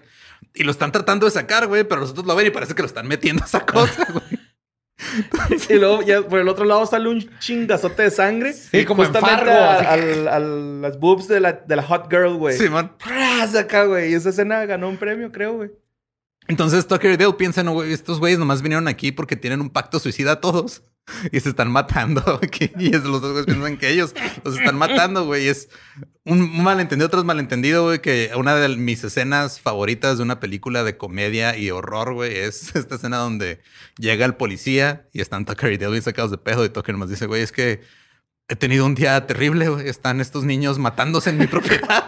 [0.54, 2.86] y lo están tratando de sacar, güey, pero nosotros lo ven y parece que lo
[2.86, 4.44] están metiendo a esa cosa, güey.
[5.68, 8.52] Y luego ya por el otro lado sale un chingazote de sangre.
[8.52, 12.34] Sí, como en justamente a, al- a las boobs de la, de la hot girl,
[12.36, 12.56] güey.
[12.56, 12.92] Simón.
[13.02, 13.54] ¡Pras!
[13.54, 14.12] acá, güey.
[14.12, 15.70] Y esa escena ganó un premio, creo, güey.
[16.48, 19.70] Entonces Tucker y Dale piensan, "No, güey, estos güeyes nomás vinieron aquí porque tienen un
[19.70, 20.82] pacto suicida todos
[21.32, 22.40] y se están matando.
[22.78, 24.14] Y los dos güeyes piensan que ellos
[24.44, 25.48] los están matando, güey.
[25.48, 25.68] Es
[26.24, 30.96] un, malentendido tras malentendido, güey, que una de mis escenas favoritas de una película de
[30.96, 33.60] comedia y horror, güey, es esta escena donde
[33.98, 37.26] llega el policía y están Tucker y Dale sacados de pedo y Tucker nomás dice,
[37.26, 37.82] güey, es que
[38.48, 39.88] he tenido un día terrible.
[39.88, 42.04] Están estos niños matándose en mi propiedad.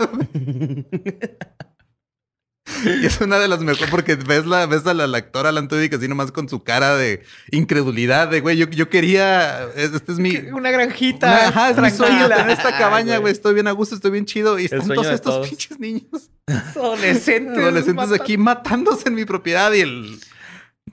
[2.85, 3.03] Güey".
[3.03, 5.69] Y es una de las mejores porque ves la ves a la, la actora Alan
[5.69, 10.19] Tudyk así nomás con su cara de incredulidad de güey, yo, yo quería este es
[10.19, 11.27] mi Una granjita.
[11.27, 13.33] una- ajá, es mi sueño tener esta cabaña, güey.
[13.33, 15.49] estoy bien a gusto, estoy bien chido y están todos estos todos.
[15.49, 17.59] pinches niños Adolescentes.
[17.59, 20.19] adolescentes matan- aquí matándose en mi propiedad y el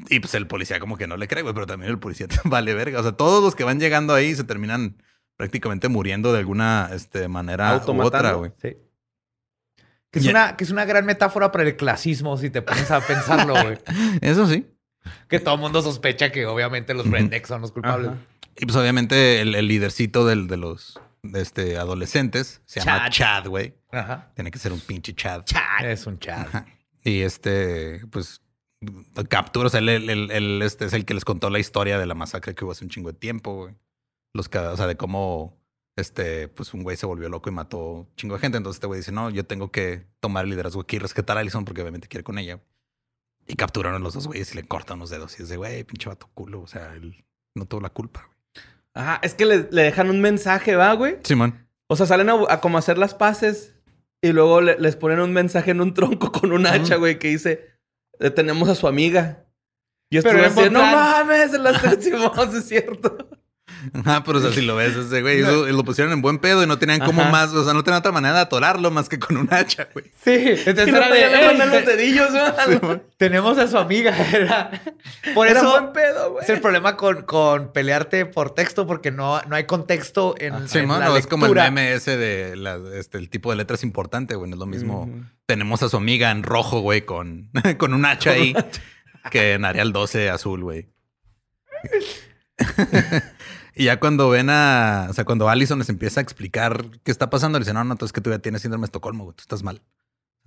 [0.09, 2.37] y pues el policía como que no le cree, güey, pero también el policía te
[2.45, 4.97] vale verga, o sea, todos los que van llegando ahí se terminan
[5.37, 8.51] prácticamente muriendo de alguna este, manera u otra, güey.
[8.61, 8.75] Sí.
[10.13, 13.01] Que es, una, que es una gran metáfora para el clasismo, si te pones a
[13.01, 13.79] pensarlo, güey.
[14.21, 14.67] Eso sí.
[15.27, 18.11] que todo el mundo sospecha que obviamente los rednecks son los culpables.
[18.11, 18.19] Ajá.
[18.55, 23.41] Y pues obviamente el, el lidercito del, de los de este, adolescentes se llama Chad.
[23.41, 23.73] Chad, güey.
[23.91, 24.31] Ajá.
[24.35, 25.43] Tiene que ser un pinche Chad.
[25.83, 26.47] Es un chat.
[26.47, 26.65] Ajá.
[27.03, 28.41] Y este, pues,
[29.29, 32.13] captura, o sea, él, él- este, es el que les contó la historia de la
[32.13, 33.75] masacre que hubo hace un chingo de tiempo, güey.
[34.33, 35.57] Los o sea, de cómo,
[35.95, 38.57] este, pues un güey se volvió loco y mató un chingo de gente.
[38.57, 41.41] Entonces este güey dice, no, yo tengo que tomar el liderazgo aquí y rescatar a
[41.41, 42.59] Allison porque obviamente quiere con ella.
[43.47, 45.39] Y capturaron a los dos güeyes y le cortan los dedos.
[45.39, 46.61] Y es de, güey, pinche vato culo.
[46.61, 47.25] O sea, él
[47.55, 48.65] no tuvo la culpa, güey.
[48.95, 51.17] Ajá, es que le, le dejan un mensaje, ¿va, güey?
[51.23, 51.67] Simón.
[51.87, 53.73] O sea, salen a, a como hacer las paces
[54.21, 57.27] y luego le- les ponen un mensaje en un tronco con un hacha, güey, que
[57.29, 57.71] dice,
[58.19, 59.45] "Detenemos a su amiga.
[60.09, 60.17] Y
[60.55, 63.17] buen no mames, se las decimos, es cierto.
[63.93, 66.63] Ajá, pero o sea, si lo ves, ese güey, eso- lo pusieron en buen pedo
[66.63, 69.19] y no tenían como más, o sea, no tenían otra manera de atorarlo más que
[69.19, 70.05] con un hacha, güey.
[70.23, 70.31] Sí,
[70.65, 72.29] entonces era de, mandan "Ey, los dedillos,
[72.81, 73.01] güey.
[73.17, 74.15] tenemos a su amiga.
[74.33, 74.71] Era,
[75.33, 76.43] por Era eso buen pedo, güey.
[76.43, 80.69] es el problema con, con pelearte por texto, porque no, no hay contexto en, en
[80.69, 83.83] Simón, la no, es como el meme ese de la- este, el tipo de letras
[83.83, 84.49] importante, güey.
[84.49, 85.09] No es lo mismo.
[85.45, 88.55] Tenemos a su amiga en rojo, güey, con, con un hacha ahí,
[89.31, 90.89] que en Arial 12 azul, güey.
[93.75, 97.29] Y ya cuando ven a, o sea, cuando Allison les empieza a explicar qué está
[97.29, 99.35] pasando, le dicen, no, no, tú es que tú ya tienes síndrome de Estocolmo, güey,
[99.35, 99.81] tú estás mal.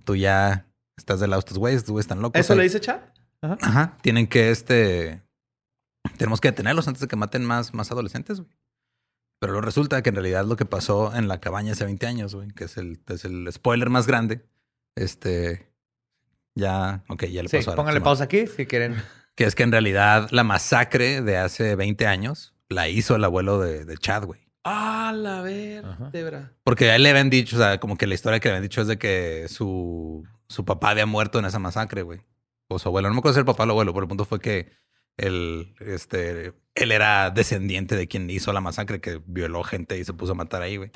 [0.05, 0.65] Tú ya
[0.95, 2.39] estás del lado de estos güeyes, estos güeyes están locos.
[2.39, 3.01] ¿Eso Ahí- le dice chat?
[3.41, 3.97] Ajá.
[4.01, 5.21] Tienen que, este.
[6.17, 8.51] Tenemos que detenerlos antes de que maten más, más adolescentes, güey.
[9.39, 12.33] Pero luego resulta que en realidad lo que pasó en la cabaña hace 20 años,
[12.33, 14.43] güey, que es el, es el spoiler más grande.
[14.95, 15.71] Este.
[16.55, 17.03] Ya.
[17.09, 17.69] Ok, ya le Sí, pasó.
[17.71, 18.95] ahora, pónganle pausa aquí si quieren.
[19.35, 23.59] Que es que en realidad la masacre de hace 20 años la hizo el abuelo
[23.59, 24.41] de, de Chad, güey.
[24.63, 26.51] Ah, la vértebra.
[26.63, 28.63] Porque a él le habían dicho, o sea, como que la historia que le habían
[28.69, 32.19] dicho es de que su, su papá había muerto en esa masacre, güey.
[32.67, 33.07] O su abuelo.
[33.07, 34.69] No me acuerdo si era el papá o el abuelo, pero el punto fue que
[35.15, 40.13] él, este, él era descendiente de quien hizo la masacre, que violó gente y se
[40.13, 40.91] puso a matar ahí, güey.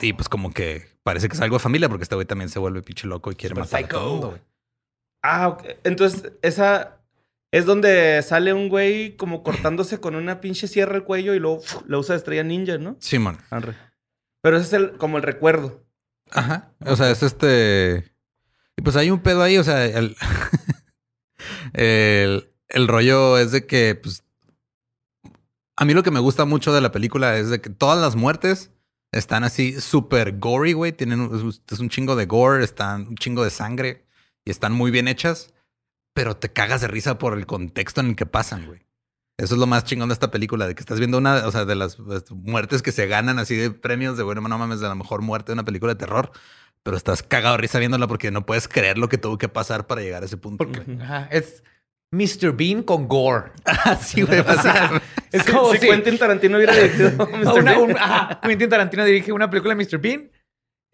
[0.00, 2.58] Y pues como que parece que es algo de familia, porque este güey también se
[2.58, 4.10] vuelve pinche loco y quiere Super matar a todo el psycho.
[4.12, 4.42] mundo, güey.
[5.22, 5.64] Ah, ok.
[5.84, 6.97] Entonces, esa
[7.50, 11.62] es donde sale un güey como cortándose con una pinche sierra el cuello y luego
[11.86, 12.96] la usa de estrella ninja, ¿no?
[13.00, 13.38] Simón.
[13.50, 13.74] Arre.
[14.42, 15.84] Pero ese es el, como el recuerdo.
[16.30, 16.72] Ajá.
[16.86, 18.12] O sea, es este.
[18.76, 20.14] Y pues hay un pedo ahí, o sea, el,
[21.72, 24.24] el, el rollo es de que, pues.
[25.76, 28.16] A mí lo que me gusta mucho de la película es de que todas las
[28.16, 28.72] muertes
[29.12, 30.92] están así súper gory, güey.
[30.92, 34.04] Tienen un- es un chingo de gore, están un chingo de sangre
[34.44, 35.54] y están muy bien hechas,
[36.18, 38.80] pero te cagas de risa por el contexto en el que pasan, güey.
[39.38, 41.64] Eso es lo más chingón de esta película, de que estás viendo una, o sea,
[41.64, 41.96] de las
[42.30, 45.52] muertes que se ganan así de premios de, bueno, no mames, de la mejor muerte
[45.52, 46.32] de una película de terror,
[46.82, 49.86] pero estás cagado de risa viéndola porque no puedes creer lo que tuvo que pasar
[49.86, 50.66] para llegar a ese punto.
[51.00, 51.62] Ajá, es
[52.10, 52.50] Mr.
[52.56, 53.52] Bean con gore.
[53.64, 55.00] Así, güey, O sea,
[55.30, 57.60] es como si si Quentin Tarantino hubiera dirigido Mr.
[57.60, 57.80] una- Bean.
[57.90, 59.98] un- ajá, Quentin Tarantino dirige una película de Mr.
[59.98, 60.32] Bean.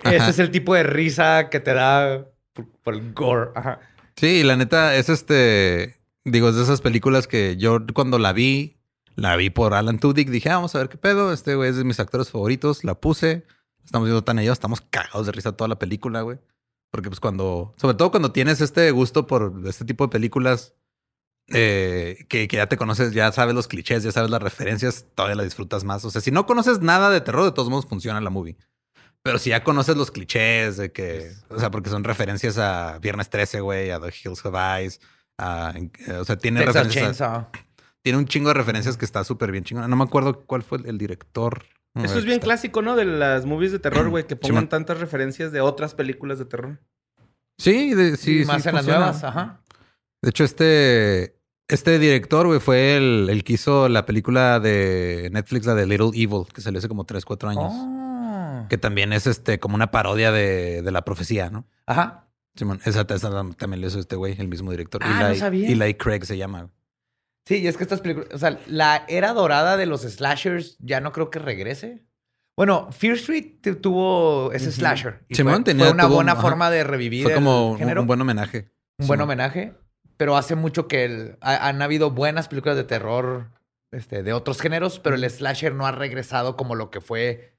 [0.05, 0.17] Ajá.
[0.17, 3.53] Ese es el tipo de risa que te da por, por el gore.
[3.55, 3.81] Ajá.
[4.17, 8.77] Sí, la neta es este, digo, es de esas películas que yo cuando la vi,
[9.17, 11.77] la vi por Alan Tudyk, dije, ah, vamos a ver qué pedo, este güey es
[11.77, 13.45] de mis actores favoritos, la puse,
[13.85, 16.39] estamos viendo tan ellos, estamos cagados de risa toda la película, güey.
[16.91, 20.75] Porque pues cuando, sobre todo cuando tienes este gusto por este tipo de películas,
[21.49, 25.35] eh, que, que ya te conoces, ya sabes los clichés, ya sabes las referencias, todavía
[25.35, 26.05] la disfrutas más.
[26.05, 28.57] O sea, si no conoces nada de terror, de todos modos funciona la movie.
[29.25, 33.31] Pero si ya conoces los clichés de que, o sea, porque son referencias a Viernes
[33.31, 35.01] 13, güey, a The Hills Have Eyes,
[35.39, 37.21] a- eh, o sea, tiene Texas referencias.
[37.23, 37.49] a-
[38.03, 39.89] tiene un chingo de referencias que está súper bien chingona.
[39.89, 41.65] No me acuerdo cuál fue el, el director.
[41.95, 42.97] Eso es bien está- clásico, ¿no?
[42.97, 46.79] De las movies de terror, güey, que pongan tantas referencias de otras películas de terror.
[47.59, 49.63] Sí, de- sí, Sí, sí más en las nuevas, ajá.
[50.23, 55.65] De hecho, este, este director, güey, fue el, el que hizo la película de Netflix,
[55.65, 57.73] la de Little Evil, que salió hace como 3, 4 años.
[57.75, 58.04] Oh.
[58.69, 61.67] Que también es este como una parodia de, de la profecía, ¿no?
[61.87, 62.29] Ajá.
[62.57, 65.01] Simón, esa, esa también lo hizo este güey, el mismo director.
[65.05, 65.69] Ah, no Eli, sabía.
[65.69, 66.71] Eli Craig se llama.
[67.47, 71.01] Sí, y es que estas películas, o sea, la era dorada de los slashers ya
[71.01, 72.05] no creo que regrese.
[72.57, 75.25] Bueno, Fear Street tu- tuvo ese slasher.
[75.29, 76.41] Y Simón fue, tenía- fue una tuvo- buena ajá.
[76.43, 78.01] forma de revivir Fue como el un, género.
[78.03, 78.71] un buen homenaje.
[78.99, 79.75] Un buen homenaje.
[80.17, 83.51] Pero hace mucho que el- ha- han habido buenas películas de terror
[83.91, 87.54] este, de otros géneros, pero el slasher no ha regresado como lo que fue.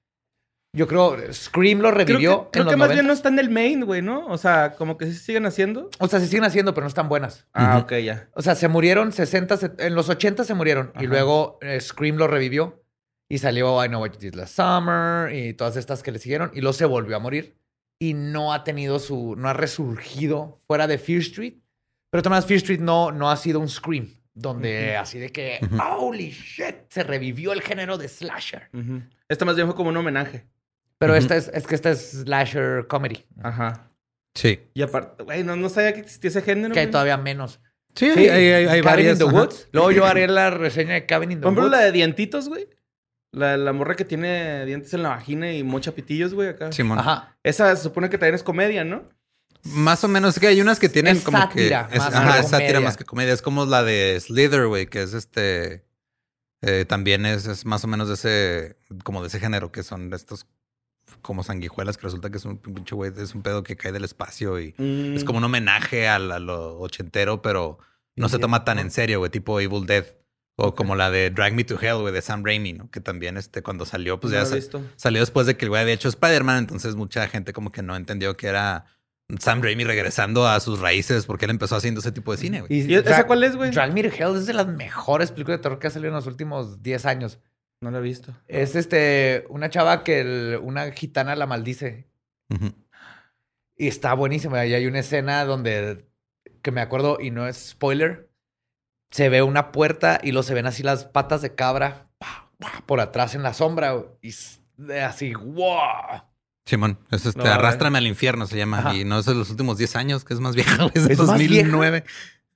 [0.75, 3.15] Yo creo Scream lo Creo revivió que, creo en que más bien no 90s.
[3.15, 4.25] está en el main, güey, ¿no?
[4.27, 5.89] O sea, como que sí se siguen haciendo.
[5.99, 7.47] O sea, se siguen haciendo, pero no están buenas.
[7.53, 7.85] Ah, Ujú.
[7.85, 8.29] ok, ya.
[8.33, 10.91] O sea, se murieron 60, set- en los 80 se murieron.
[10.99, 12.83] Y luego eh, Scream lo revivió.
[13.27, 16.51] Y salió I Know What You Did Last Summer y todas estas que le siguieron.
[16.53, 17.57] Y luego se volvió a morir.
[17.99, 21.53] Y no ha tenido su, no ha resurgido fuera de Fear Street.
[22.11, 24.09] Pero además Fear Street no, no ha sido un Scream.
[24.37, 25.59] Donde así de que,
[25.97, 28.69] holy shit, se revivió el género de slasher.
[29.29, 30.45] Esta más bien fue como un homenaje.
[30.99, 31.21] Pero Ujú.
[31.21, 33.25] esta es, es que esta es slasher comedy.
[33.43, 33.91] Ajá.
[34.33, 34.59] Sí.
[34.73, 36.73] Y aparte, güey, no, no sabía que existía ese género.
[36.73, 36.91] Que hay güey.
[36.91, 37.59] todavía menos.
[37.95, 39.13] Sí, Sí, hay, hay, hay Cabin varias.
[39.13, 39.33] in the ajá.
[39.43, 39.67] Woods.
[39.71, 41.71] Luego yo haré la reseña de Cabin in the Por ejemplo, Woods.
[41.71, 42.67] la de dientitos, güey.
[43.31, 46.71] La, la morra que tiene dientes en la vagina y mocha pitillos, güey, acá.
[46.71, 46.99] Simón.
[46.99, 47.37] Ajá.
[47.43, 49.09] Esa se supone que también es comedia, ¿no?
[49.63, 51.95] Más o menos, es que hay unas que tienen Es como sátira, que.
[51.97, 52.79] Es, más ajá, que es sátira comedia.
[52.87, 53.33] más que comedia.
[53.33, 55.83] Es como la de Slither, güey, que es este.
[56.61, 58.77] eh, también es, es más o menos de ese.
[59.03, 60.45] Como de ese género, que son estos
[61.25, 64.03] como sanguijuelas, que resulta que es un pinche güey, es un pedo que cae del
[64.03, 65.15] espacio y Mm.
[65.15, 67.79] es como un homenaje a, la- lo ochentero, pero
[68.15, 70.05] no se toma tan en serio, güey, tipo Evil Dead.
[70.57, 72.89] O como la de Drag Me to Hell, güey, de Sam Raimi, ¿no?
[72.89, 75.93] Que también, este, cuando salió, pues No ya salió después de que el güey había
[75.93, 78.85] hecho Spider-Man, entonces mucha gente como que no entendió que era
[79.39, 82.71] Sam Raimi regresando a sus raíces porque él empezó haciendo ese tipo de cine, güey.
[82.89, 83.71] ¿Y esa cuál es, güey?
[83.71, 86.15] Drag Me to Hell es de las mejores películas de terror que ha salido en
[86.15, 87.39] los últimos 10 años.
[87.81, 88.33] No lo he visto.
[88.47, 92.07] Es este, una chava que el- una gitana la maldice.
[93.77, 94.65] Y está buenísima.
[94.65, 96.05] Y hay una escena donde,
[96.61, 98.29] que me acuerdo, y no es spoiler,
[99.11, 102.83] se ve una puerta y luego se ven así las patas de cabra pa, pa,
[102.85, 103.95] por atrás en la sombra.
[104.21, 104.33] Y
[105.01, 106.21] así, wow.
[106.65, 107.53] Simón, es este, No, ver.
[107.53, 108.79] Arrástrame al infierno se llama.
[108.79, 108.95] Ajá.
[108.95, 111.19] Y no es de los últimos 10 años, que es más vieja, es de ¿Es
[111.19, 112.03] más 2009.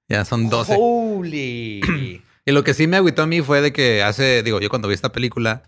[0.07, 0.75] Ya son 12.
[0.79, 2.23] Holy.
[2.49, 4.87] Y lo que sí me agüitó a mí fue de que hace, digo, yo cuando
[4.87, 5.63] vi esta película,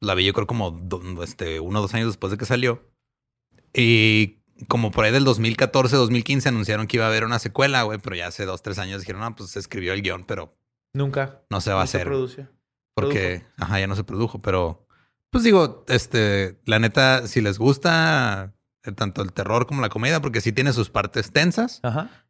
[0.00, 2.82] la vi yo creo como do- este, uno o dos años después de que salió.
[3.72, 7.98] Y como por ahí del 2014, 2015 anunciaron que iba a haber una secuela, güey,
[7.98, 10.56] pero ya hace dos, tres años dijeron, no, pues se escribió el guion, pero
[10.92, 11.42] Nunca.
[11.50, 12.06] no se va a No se hacer.
[12.08, 12.48] produce.
[12.94, 14.86] Porque, ajá, ya no se produjo, pero
[15.30, 18.54] pues digo, este, la neta, si les gusta
[18.84, 22.23] eh, tanto el terror como la comedia, porque sí tiene sus partes tensas, Ajá.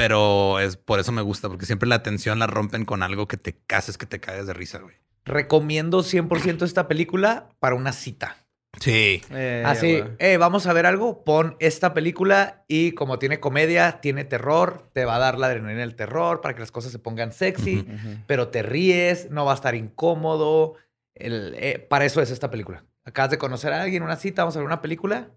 [0.00, 3.36] Pero es por eso me gusta, porque siempre la tensión la rompen con algo que
[3.36, 4.94] te cases, que te caes de risa, güey.
[5.26, 8.36] Recomiendo 100% esta película para una cita.
[8.80, 9.20] Sí.
[9.30, 10.12] Eh, Así, güey.
[10.18, 15.04] eh, vamos a ver algo, pon esta película y como tiene comedia, tiene terror, te
[15.04, 17.86] va a dar la adrenalina del terror para que las cosas se pongan sexy,
[18.26, 20.76] pero te ríes, no va a estar incómodo.
[21.14, 22.84] El- eh, para eso es esta película.
[23.04, 25.30] Acabas de conocer a alguien, una cita, vamos a ver una película.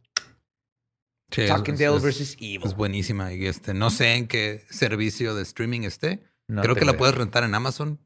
[1.32, 2.61] Sí, Talking es- versus Evil.
[2.65, 3.34] Es buenísima.
[3.34, 6.24] Y este, no sé en qué servicio de streaming esté.
[6.47, 7.99] No Creo que la puedes rentar en Amazon.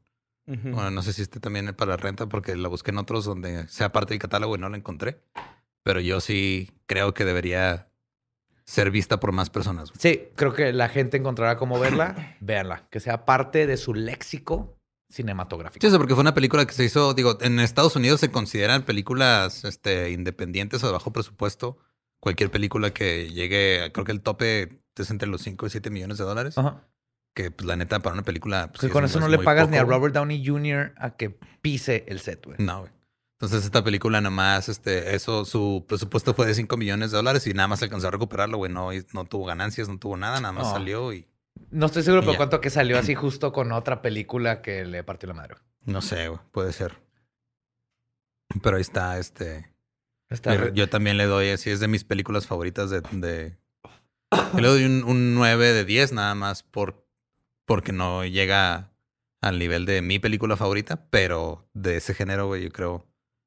[0.46, 3.92] Bueno, no sé si esté también para renta porque la busqué en otros donde sea
[3.92, 5.20] parte del catálogo y no la encontré.
[5.82, 7.90] Pero yo sí creo que debería
[8.64, 9.90] ser vista por más personas.
[9.90, 9.98] güey.
[10.00, 12.36] Sí, creo que la gente encontrará cómo verla.
[12.40, 14.78] Véanla, que sea parte de su léxico
[15.10, 15.86] cinematográfico.
[15.86, 19.64] Sí, porque fue una película que se hizo, digo, en Estados Unidos se consideran películas
[19.64, 21.78] este, independientes o de bajo presupuesto.
[22.20, 26.18] Cualquier película que llegue, creo que el tope es entre los 5 y 7 millones
[26.18, 26.58] de dólares.
[26.58, 26.82] Ajá.
[27.34, 28.68] Que pues la neta para una película...
[28.72, 29.84] pues, Que con es- eso no le pagas ni a.
[29.84, 30.94] Robert Downey Jr.
[30.96, 31.30] a que
[31.62, 32.56] pise el set, güey.
[32.58, 32.92] No, güey.
[33.40, 37.54] Entonces esta película nomás, este, eso, su presupuesto fue de 5 millones de dólares y
[37.54, 38.72] nada más alcanzó a recuperarlo, güey.
[38.72, 40.72] No, no tuvo ganancias, no tuvo nada, nada más No.
[40.72, 41.24] salió y
[41.70, 42.36] No estoy seguro, ya.
[42.36, 45.54] cuánto que salió así justo con otra película que le partió la madre.
[45.84, 46.98] no sé, güey, puede ser.
[48.62, 49.70] Pero ahí está, este.
[50.30, 53.00] Está Yo, también le doy, así es de mis películas favoritas de.
[53.12, 53.56] de
[54.52, 57.06] yo le doy un, un 9 de 10 nada más por.
[57.64, 58.90] porque no llega
[59.40, 63.06] al nivel de mi película favorita, pero de ese género, güey, yo creo.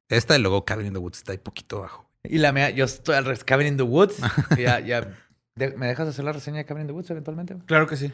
[0.09, 2.09] Esta y luego Cabin in the Woods está ahí poquito bajo.
[2.23, 3.43] Y la mía, yo estoy al revés.
[3.43, 4.17] Cabin in the Woods.
[4.57, 5.01] ya, ya.
[5.55, 7.55] de- ¿Me dejas hacer la reseña de Cabin in the Woods eventualmente?
[7.65, 8.11] Claro que sí.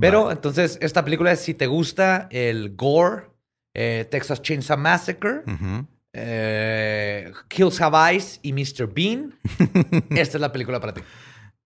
[0.00, 3.26] Pero entonces, esta película es si te gusta el gore,
[3.74, 5.86] eh, Texas Chainsaw Massacre, Ujú.
[6.14, 8.86] Eh, Kills Have Eyes y Mr.
[8.92, 9.34] Bean,
[10.10, 11.02] esta es la película para ti.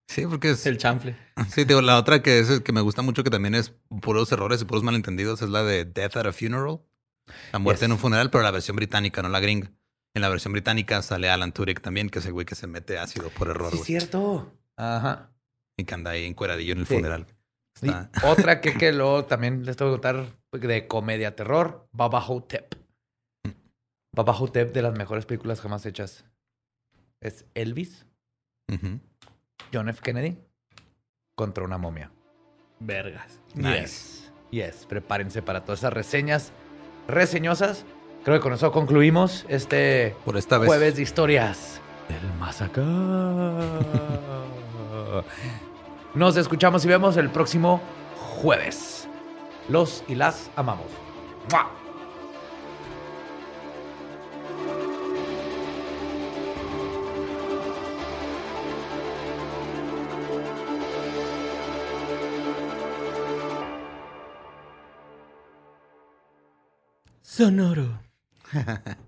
[0.09, 0.65] Sí, porque es.
[0.67, 1.17] El chanfle.
[1.49, 4.63] Sí, digo, la otra que es que me gusta mucho, que también es puros errores
[4.63, 6.81] y puros malentendidos, es la de Death at a Funeral.
[7.53, 7.87] La muerte Yes.
[7.87, 9.73] en un funeral, pero la versión británica, no la gringa.
[10.15, 12.99] En la versión británica sale Alan Tudyk también, que es el güey que se mete
[12.99, 14.53] ácido por error, Sí, es cierto.
[14.77, 15.31] Ajá.
[15.77, 16.95] Y que anda ahí encueradillo en el Sí.
[16.95, 17.27] funeral.
[17.83, 17.91] Y
[18.25, 22.75] otra que, que luego también les tengo que contar de comedia terror, Baba Hotep.
[24.17, 26.25] Baba Hotep de las mejores películas jamás hechas.
[27.21, 28.07] Es Elvis.
[29.73, 30.01] John F.
[30.03, 30.39] Kennedy
[31.37, 32.11] contra una momia.
[32.81, 33.39] Vergas.
[33.55, 34.33] Yes.
[34.51, 34.87] Yes.
[34.87, 36.51] Prepárense para todas esas reseñas
[37.07, 37.85] reseñosas.
[38.25, 40.67] Creo que con eso concluimos este Por esta vez.
[40.67, 42.83] jueves de historias del Masacre.
[46.15, 47.83] Nos escuchamos y vemos el próximo
[48.41, 49.07] jueves.
[49.69, 50.87] Los y las amamos.
[51.53, 51.86] ¡Mua!
[67.37, 67.99] Sonoro.